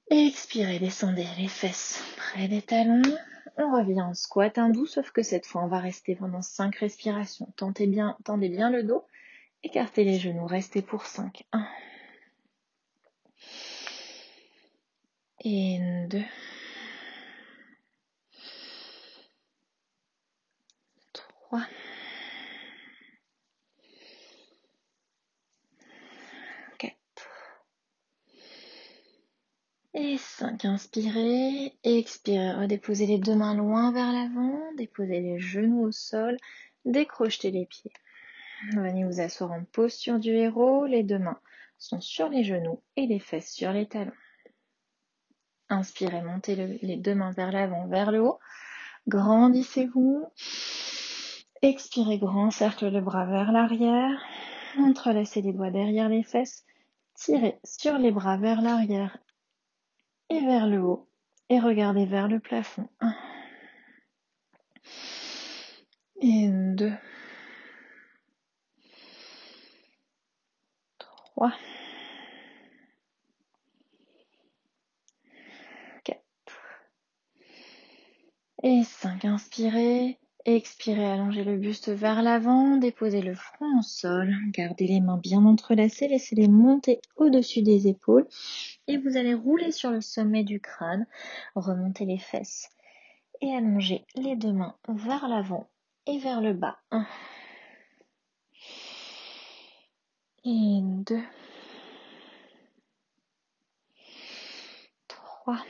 Expirez, 0.10 0.80
descendez 0.80 1.26
les 1.38 1.48
fesses 1.48 2.04
près 2.18 2.48
des 2.48 2.62
talons. 2.62 3.02
On 3.58 3.72
revient 3.72 4.02
en 4.02 4.14
squat 4.14 4.58
hindou, 4.58 4.86
sauf 4.86 5.12
que 5.12 5.22
cette 5.22 5.46
fois, 5.46 5.64
on 5.64 5.68
va 5.68 5.80
rester 5.80 6.16
pendant 6.16 6.42
5 6.42 6.76
respirations. 6.76 7.54
Tentez 7.56 7.88
bien, 7.88 8.18
tendez 8.24 8.50
bien 8.50 8.70
le 8.70 8.84
dos. 8.84 9.06
Écartez 9.64 10.04
les 10.04 10.20
genoux, 10.20 10.46
restez 10.46 10.82
pour 10.82 11.06
5. 11.06 11.46
1. 11.52 11.68
Et 15.46 15.80
2. 16.10 16.22
3. 21.54 21.62
Et 29.96 30.18
5, 30.18 30.66
inspirez, 30.66 31.78
expirez, 31.84 32.54
redéposez 32.54 33.06
les 33.06 33.20
deux 33.20 33.36
mains 33.36 33.54
loin 33.54 33.92
vers 33.92 34.12
l'avant, 34.12 34.60
déposez 34.76 35.20
les 35.20 35.40
genoux 35.40 35.84
au 35.84 35.92
sol, 35.92 36.38
décrochez 36.86 37.52
les 37.52 37.68
pieds. 37.68 37.92
Venez 38.72 39.04
vous 39.04 39.22
asseoir 39.22 39.52
en 39.52 39.64
posture 39.66 40.18
du 40.18 40.32
héros, 40.32 40.88
les 40.88 41.04
deux 41.04 41.20
mains 41.20 41.40
sont 41.78 42.02
sur 42.02 42.30
les 42.30 42.44
genoux 42.44 42.82
et 42.96 43.06
les 43.06 43.20
fesses 43.20 43.54
sur 43.54 43.72
les 43.72 43.88
talons. 43.88 44.12
Inspirez, 45.70 46.24
montez 46.24 46.56
les 46.82 46.98
deux 46.98 47.14
mains 47.14 47.32
vers 47.32 47.52
l'avant, 47.52 47.86
vers 47.86 48.12
le 48.12 48.22
haut, 48.22 48.40
grandissez-vous. 49.08 50.26
Expirez, 51.64 52.18
grand 52.18 52.52
cercle 52.52 52.92
de 52.92 53.00
bras 53.00 53.26
vers 53.26 53.54
l'arrière, 53.54 54.22
entrelacez 54.78 55.42
les 55.42 55.54
doigts 55.54 55.72
derrière 55.72 56.10
les 56.10 56.22
fesses, 56.22 56.66
tirez 57.16 57.58
sur 57.64 57.98
les 57.98 58.12
bras 58.12 58.36
vers 58.36 58.62
l'arrière 58.62 59.18
et 60.30 60.42
vers 60.42 60.68
le 60.68 60.82
haut 60.82 61.08
et 61.48 61.62
regardez 61.62 62.06
vers 62.06 62.28
le 62.28 62.42
plafond. 62.42 62.90
Un. 63.00 63.16
Et 66.20 66.50
deux. 66.50 66.92
Trois. 70.98 71.54
Quatre. 76.04 76.24
Et 78.64 78.84
cinq. 78.84 79.24
Inspirez. 79.24 80.20
Expirez, 80.46 81.06
allongez 81.06 81.46
le 81.46 81.56
buste 81.56 81.90
vers 81.90 82.22
l'avant, 82.22 82.76
déposez 82.76 83.22
le 83.22 83.34
front 83.34 83.80
au 83.80 83.82
sol, 83.82 84.36
gardez 84.50 84.88
les 84.88 85.00
mains 85.00 85.18
bien 85.18 85.46
entrelacées, 85.46 86.10
laissez-les 86.10 86.50
monter 86.50 87.00
au-dessus 87.16 87.62
des 87.62 87.88
épaules 87.88 88.28
et 88.88 88.98
vous 88.98 89.16
allez 89.16 89.34
rouler 89.34 89.72
sur 89.72 89.90
le 89.90 90.02
sommet 90.02 90.44
du 90.44 90.60
crâne, 90.60 91.08
remontez 91.56 92.04
les 92.04 92.18
fesses 92.18 92.70
et 93.42 93.56
allongez 93.56 94.06
les 94.16 94.36
deux 94.36 94.52
mains 94.52 94.76
vers 94.90 95.30
l'avant 95.30 95.70
et 96.08 96.18
vers 96.20 96.42
le 96.42 96.54
bas. 96.54 96.78
Un. 96.92 97.06
Deux. 100.46 101.24
Trois. 105.08 105.64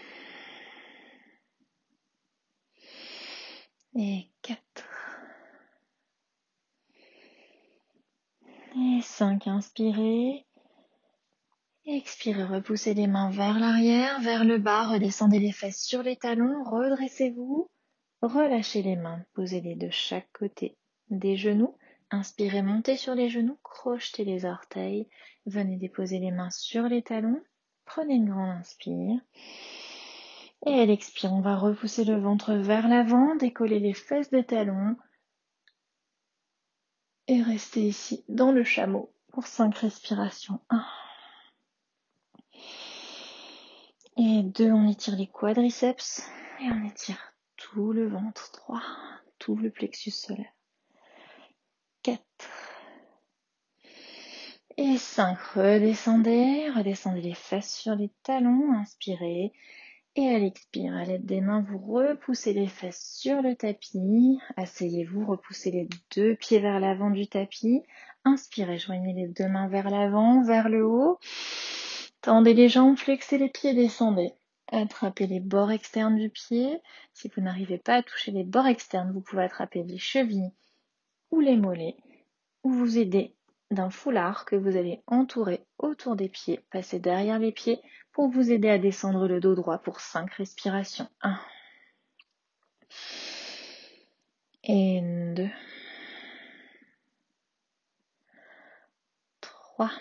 Et 3.95 4.27
quatre. 4.41 4.83
Et 8.75 9.01
cinq. 9.01 9.47
Inspirez. 9.47 10.45
Expirez, 11.85 12.45
repoussez 12.45 12.93
les 12.93 13.07
mains 13.07 13.29
vers 13.29 13.59
l'arrière, 13.59 14.21
vers 14.21 14.45
le 14.45 14.57
bas, 14.57 14.87
redescendez 14.87 15.39
les 15.39 15.51
fesses 15.51 15.83
sur 15.83 16.01
les 16.01 16.15
talons, 16.15 16.63
redressez-vous, 16.63 17.69
relâchez 18.21 18.81
les 18.81 18.95
mains, 18.95 19.21
posez-les 19.33 19.75
de 19.75 19.89
chaque 19.89 20.31
côté 20.31 20.77
des 21.09 21.35
genoux, 21.35 21.75
inspirez, 22.09 22.61
montez 22.61 22.95
sur 22.95 23.15
les 23.15 23.27
genoux, 23.27 23.57
crochetez 23.63 24.23
les 24.23 24.45
orteils, 24.45 25.09
venez 25.45 25.75
déposer 25.75 26.19
les 26.19 26.31
mains 26.31 26.51
sur 26.51 26.83
les 26.83 27.01
talons, 27.01 27.41
prenez 27.83 28.15
une 28.15 28.29
grande 28.29 28.59
inspire, 28.59 29.19
et 30.65 30.79
à 30.79 30.85
l'expire, 30.85 31.33
on 31.33 31.41
va 31.41 31.57
repousser 31.57 32.05
le 32.05 32.17
ventre 32.17 32.53
vers 32.53 32.87
l'avant, 32.87 33.35
décoller 33.35 33.79
les 33.79 33.93
fesses 33.93 34.29
des 34.29 34.45
talons, 34.45 34.95
et 37.27 37.41
rester 37.41 37.81
ici 37.81 38.23
dans 38.29 38.51
le 38.51 38.63
chameau 38.63 39.13
pour 39.31 39.47
5 39.47 39.75
respirations. 39.77 40.59
1. 40.69 40.85
Et 44.17 44.43
deux, 44.43 44.71
on 44.71 44.87
étire 44.87 45.15
les 45.15 45.27
quadriceps 45.27 46.21
et 46.59 46.69
on 46.71 46.85
étire 46.87 47.33
tout 47.57 47.93
le 47.93 48.07
ventre. 48.07 48.51
Trois, 48.51 48.83
tout 49.39 49.55
le 49.55 49.71
plexus 49.71 50.11
solaire. 50.11 50.53
Quatre. 52.03 52.23
Et 54.77 54.97
cinq, 54.97 55.37
redescendez, 55.55 56.69
redescendez 56.71 57.21
les 57.21 57.35
fesses 57.35 57.75
sur 57.75 57.95
les 57.95 58.09
talons, 58.23 58.73
inspirez. 58.73 59.53
Et 60.15 60.27
à 60.29 60.37
l'expire, 60.37 60.95
à 60.95 61.05
l'aide 61.05 61.25
des 61.25 61.41
mains, 61.41 61.65
vous 61.67 61.79
repoussez 61.79 62.53
les 62.53 62.67
fesses 62.67 63.17
sur 63.17 63.41
le 63.41 63.55
tapis. 63.55 64.37
Asseyez-vous, 64.57 65.25
repoussez 65.25 65.71
les 65.71 65.89
deux 66.15 66.35
pieds 66.35 66.59
vers 66.59 66.79
l'avant 66.79 67.09
du 67.09 67.27
tapis. 67.27 67.81
Inspirez, 68.23 68.77
joignez 68.77 69.13
les 69.13 69.27
deux 69.27 69.47
mains 69.47 69.67
vers 69.67 69.89
l'avant, 69.89 70.43
vers 70.43 70.69
le 70.69 70.85
haut. 70.85 71.19
Tendez 72.21 72.53
les 72.53 72.69
jambes, 72.69 72.95
flexez 72.95 73.39
les 73.39 73.49
pieds, 73.49 73.73
descendez. 73.73 74.33
Attrapez 74.71 75.25
les 75.25 75.39
bords 75.39 75.71
externes 75.71 76.17
du 76.17 76.29
pied. 76.29 76.79
Si 77.13 77.27
vous 77.29 77.41
n'arrivez 77.41 77.79
pas 77.79 77.95
à 77.95 78.03
toucher 78.03 78.31
les 78.31 78.43
bords 78.43 78.67
externes, 78.67 79.11
vous 79.13 79.21
pouvez 79.21 79.43
attraper 79.43 79.83
les 79.83 79.97
chevilles 79.97 80.51
ou 81.31 81.39
les 81.39 81.57
mollets 81.57 81.97
ou 82.63 82.71
vous 82.71 82.99
aider 82.99 83.35
d'un 83.71 83.89
foulard 83.89 84.45
que 84.45 84.55
vous 84.55 84.77
allez 84.77 85.01
entourer 85.07 85.65
autour 85.77 86.15
des 86.15 86.29
pieds, 86.29 86.61
passer 86.71 86.99
derrière 86.99 87.39
les 87.39 87.51
pieds 87.51 87.81
pour 88.11 88.29
vous 88.29 88.51
aider 88.51 88.69
à 88.69 88.77
descendre 88.77 89.27
le 89.27 89.39
dos 89.39 89.55
droit 89.55 89.79
pour 89.79 89.99
5 89.99 90.31
respirations. 90.33 91.07
1 91.21 91.39
et 94.65 95.01
2 95.35 95.49
3 99.41 99.91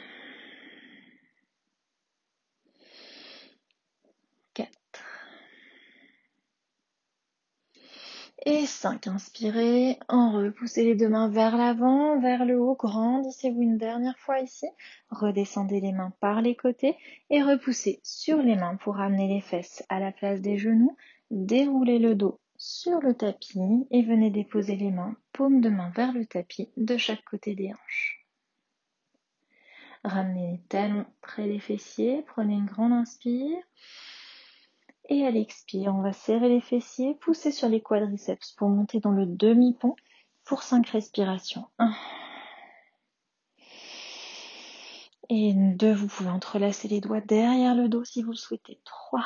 Et 8.45 8.67
5, 8.67 9.07
inspirez, 9.07 10.01
en 10.09 10.33
repoussez 10.33 10.83
les 10.83 10.97
deux 10.97 11.09
mains 11.09 11.29
vers 11.29 11.57
l'avant, 11.57 12.19
vers 12.19 12.45
le 12.45 12.59
haut, 12.59 12.75
grandissez-vous 12.75 13.63
une 13.63 13.79
dernière 13.79 14.19
fois 14.19 14.41
ici, 14.41 14.67
redescendez 15.11 15.81
les 15.81 15.93
mains 15.93 16.13
par 16.19 16.43
les 16.43 16.57
côtés 16.57 16.97
et 17.31 17.41
repoussez 17.41 18.01
sur 18.03 18.39
les 18.39 18.57
mains 18.57 18.75
pour 18.75 18.99
amener 18.99 19.29
les 19.29 19.41
fesses 19.41 19.85
à 19.89 20.01
la 20.01 20.11
place 20.11 20.41
des 20.41 20.59
genoux, 20.59 20.97
déroulez 21.31 22.01
le 22.01 22.17
dos 22.17 22.41
sur 22.57 23.01
le 23.01 23.15
tapis 23.15 23.87
et 23.93 24.03
venez 24.03 24.31
déposer 24.31 24.75
les 24.75 24.91
mains, 24.91 25.15
paume 25.33 25.61
de 25.61 25.69
main 25.69 25.91
vers 25.91 26.13
le 26.13 26.27
tapis 26.27 26.69
de 26.77 26.97
chaque 26.97 27.25
côté 27.25 27.55
des 27.55 27.73
hanches. 27.73 28.27
Ramenez 30.03 30.51
les 30.51 30.63
talons 30.69 31.07
près 31.21 31.47
des 31.47 31.61
fessiers, 31.61 32.23
prenez 32.27 32.55
une 32.55 32.67
grande 32.67 32.93
inspire. 32.93 33.63
Et 35.09 35.27
à 35.27 35.31
l'expire, 35.31 35.95
on 35.95 36.03
va 36.03 36.13
serrer 36.13 36.49
les 36.49 36.61
fessiers, 36.61 37.15
pousser 37.17 37.51
sur 37.51 37.69
les 37.69 37.81
quadriceps 37.81 38.53
pour 38.53 38.69
monter 38.69 39.01
dans 39.01 39.11
le 39.11 39.27
demi-pont 39.27 39.97
pour 40.45 40.63
5 40.63 40.89
respirations. 40.89 41.67
1. 41.79 41.93
Et 45.29 45.55
2, 45.55 45.93
vous 45.93 46.09
pouvez 46.09 46.31
entrelacer 46.31 46.89
les 46.89 47.01
doigts 47.01 47.21
derrière 47.21 47.75
le 47.75 47.89
dos 47.89 48.05
si 48.05 48.23
vous 48.23 48.33
le 48.33 48.37
souhaitez. 48.37 48.81
3. 48.85 49.25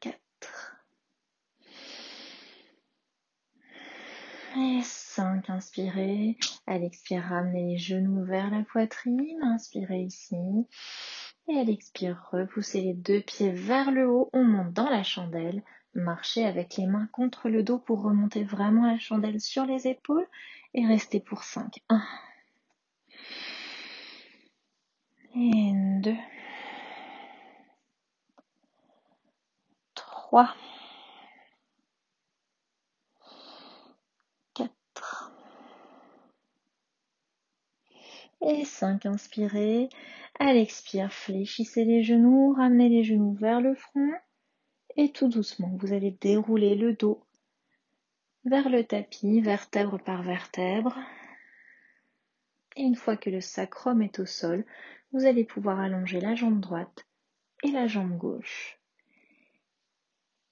4. 0.00 0.18
Et 4.56 4.82
5, 4.82 5.05
5, 5.16 5.48
inspirez. 5.48 6.36
À 6.66 6.76
l'expire, 6.76 7.22
ramenez 7.22 7.72
les 7.72 7.78
genoux 7.78 8.22
vers 8.22 8.50
la 8.50 8.62
poitrine. 8.62 9.42
Inspirez 9.42 10.00
ici. 10.00 10.36
Et 11.48 11.58
à 11.58 11.64
l'expire, 11.64 12.28
repoussez 12.32 12.82
les 12.82 12.92
deux 12.92 13.22
pieds 13.22 13.50
vers 13.50 13.92
le 13.92 14.06
haut. 14.06 14.28
On 14.34 14.44
monte 14.44 14.74
dans 14.74 14.90
la 14.90 15.02
chandelle. 15.02 15.62
Marchez 15.94 16.44
avec 16.44 16.76
les 16.76 16.84
mains 16.84 17.08
contre 17.12 17.48
le 17.48 17.62
dos 17.62 17.78
pour 17.78 18.02
remonter 18.02 18.44
vraiment 18.44 18.86
la 18.86 18.98
chandelle 18.98 19.40
sur 19.40 19.64
les 19.64 19.86
épaules. 19.86 20.26
Et 20.74 20.86
restez 20.86 21.20
pour 21.20 21.44
5. 21.44 21.82
1. 21.88 22.02
2. 26.02 26.14
3. 29.94 30.54
Et 38.40 38.64
5. 38.64 39.06
Inspirez. 39.06 39.88
À 40.38 40.52
l'expire, 40.52 41.12
fléchissez 41.12 41.84
les 41.84 42.02
genoux, 42.02 42.52
ramenez 42.52 42.88
les 42.88 43.04
genoux 43.04 43.34
vers 43.34 43.60
le 43.60 43.74
front 43.74 44.12
et 44.96 45.12
tout 45.12 45.28
doucement, 45.28 45.76
vous 45.78 45.92
allez 45.92 46.10
dérouler 46.10 46.74
le 46.74 46.94
dos 46.94 47.22
vers 48.44 48.68
le 48.68 48.84
tapis, 48.84 49.40
vertèbre 49.40 49.98
par 49.98 50.22
vertèbre. 50.22 50.96
Et 52.76 52.82
une 52.82 52.94
fois 52.94 53.16
que 53.16 53.30
le 53.30 53.40
sacrum 53.40 54.02
est 54.02 54.18
au 54.20 54.26
sol, 54.26 54.64
vous 55.12 55.26
allez 55.26 55.44
pouvoir 55.44 55.80
allonger 55.80 56.20
la 56.20 56.34
jambe 56.34 56.60
droite 56.60 57.06
et 57.62 57.70
la 57.70 57.86
jambe 57.86 58.16
gauche. 58.16 58.78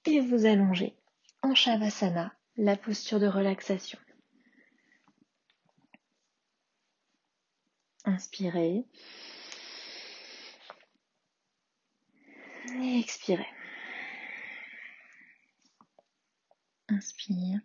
Et 0.05 0.19
vous 0.19 0.45
allongez 0.45 0.95
en 1.41 1.55
Shavasana, 1.55 2.33
la 2.57 2.75
posture 2.75 3.19
de 3.19 3.27
relaxation. 3.27 3.99
Inspirez. 8.05 8.85
Et 12.79 12.99
expirez. 12.99 13.47
Inspire. 16.87 17.59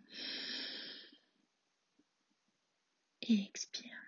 Et 3.21 3.45
expire. 3.49 4.00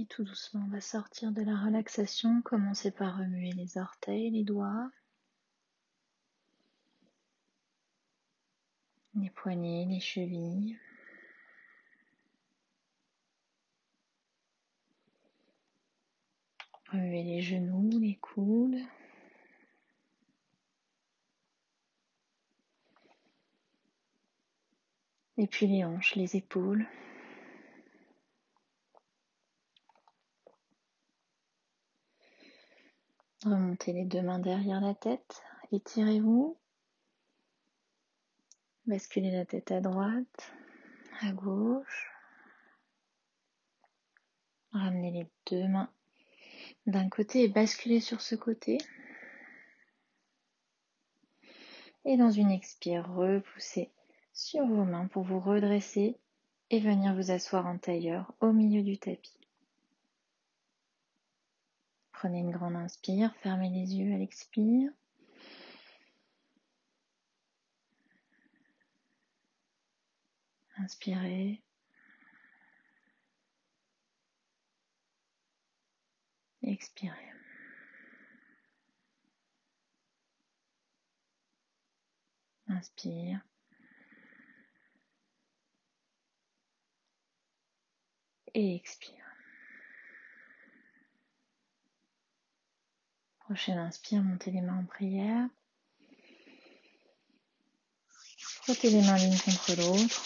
Et 0.00 0.06
tout 0.06 0.24
doucement, 0.24 0.62
on 0.66 0.70
va 0.70 0.80
sortir 0.80 1.30
de 1.30 1.42
la 1.42 1.54
relaxation. 1.62 2.40
Commencez 2.40 2.90
par 2.90 3.18
remuer 3.18 3.52
les 3.52 3.76
orteils, 3.76 4.30
les 4.30 4.44
doigts, 4.44 4.90
les 9.14 9.28
poignets, 9.28 9.84
les 9.84 10.00
chevilles. 10.00 10.78
Remuez 16.90 17.22
les 17.22 17.42
genoux, 17.42 17.90
les 18.00 18.16
coudes. 18.16 18.80
Et 25.36 25.46
puis 25.46 25.66
les 25.66 25.84
hanches, 25.84 26.14
les 26.16 26.36
épaules. 26.36 26.86
Remontez 33.44 33.94
les 33.94 34.04
deux 34.04 34.20
mains 34.20 34.38
derrière 34.38 34.82
la 34.82 34.94
tête, 34.94 35.42
étirez-vous. 35.72 36.58
Basculez 38.86 39.30
la 39.30 39.46
tête 39.46 39.70
à 39.70 39.80
droite, 39.80 40.52
à 41.22 41.32
gauche. 41.32 42.10
Ramenez 44.72 45.10
les 45.10 45.26
deux 45.50 45.66
mains 45.68 45.90
d'un 46.86 47.08
côté 47.08 47.44
et 47.44 47.48
basculez 47.48 48.00
sur 48.00 48.20
ce 48.20 48.34
côté. 48.34 48.76
Et 52.04 52.18
dans 52.18 52.30
une 52.30 52.50
expire, 52.50 53.10
repoussez 53.14 53.90
sur 54.34 54.66
vos 54.66 54.84
mains 54.84 55.06
pour 55.06 55.22
vous 55.22 55.40
redresser 55.40 56.18
et 56.68 56.80
venir 56.80 57.14
vous 57.14 57.30
asseoir 57.30 57.66
en 57.66 57.78
tailleur 57.78 58.34
au 58.40 58.52
milieu 58.52 58.82
du 58.82 58.98
tapis. 58.98 59.39
Prenez 62.20 62.40
une 62.40 62.50
grande 62.50 62.76
inspire, 62.76 63.34
fermez 63.36 63.70
les 63.70 63.94
yeux 63.96 64.12
à 64.14 64.18
l'expire. 64.18 64.92
Inspirez. 70.76 71.62
Expirez. 76.62 77.32
Inspire. 82.68 83.40
Et 88.52 88.74
expire. 88.74 89.19
Prochaine 93.50 93.78
inspire, 93.78 94.22
montez 94.22 94.52
les 94.52 94.60
mains 94.60 94.78
en 94.78 94.84
prière. 94.84 95.48
Frottez 98.38 98.90
les 98.90 99.02
mains 99.02 99.18
l'une 99.18 99.36
contre 99.40 99.74
l'autre. 99.76 100.22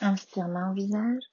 Inspire, 0.00 0.46
main 0.46 0.70
au 0.70 0.74
visage. 0.74 1.24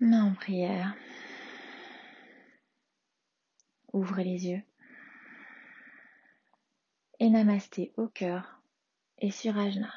Main 0.00 0.24
en 0.24 0.34
prière. 0.34 0.96
Ouvrez 3.92 4.24
les 4.24 4.48
yeux. 4.48 4.62
Et 7.20 7.30
namasté 7.30 7.92
au 7.96 8.08
cœur 8.08 8.60
et 9.18 9.30
sur 9.30 9.56
Ajna. 9.56 9.94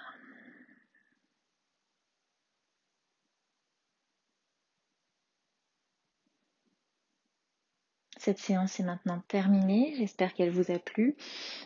Cette 8.26 8.40
séance 8.40 8.80
est 8.80 8.84
maintenant 8.84 9.22
terminée. 9.28 9.94
J'espère 10.00 10.34
qu'elle 10.34 10.50
vous 10.50 10.72
a 10.72 10.80
plu. 10.80 11.16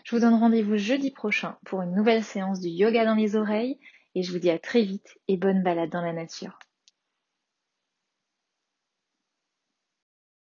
Je 0.04 0.14
vous 0.14 0.22
donne 0.22 0.34
rendez-vous 0.34 0.76
jeudi 0.76 1.10
prochain 1.10 1.58
pour 1.66 1.82
une 1.82 1.96
nouvelle 1.96 2.22
séance 2.22 2.60
du 2.60 2.68
yoga 2.68 3.06
dans 3.06 3.16
les 3.16 3.38
oreilles 3.38 3.80
et 4.14 4.24
je 4.24 4.32
vous 4.34 4.40
dis 4.40 4.50
à 4.50 4.60
très 4.60 4.82
vite 4.82 5.18
et 5.30 5.38
bonne 5.38 5.64
balade 5.64 5.90
dans 5.90 6.02
la 6.02 6.12
nature. 6.12 6.60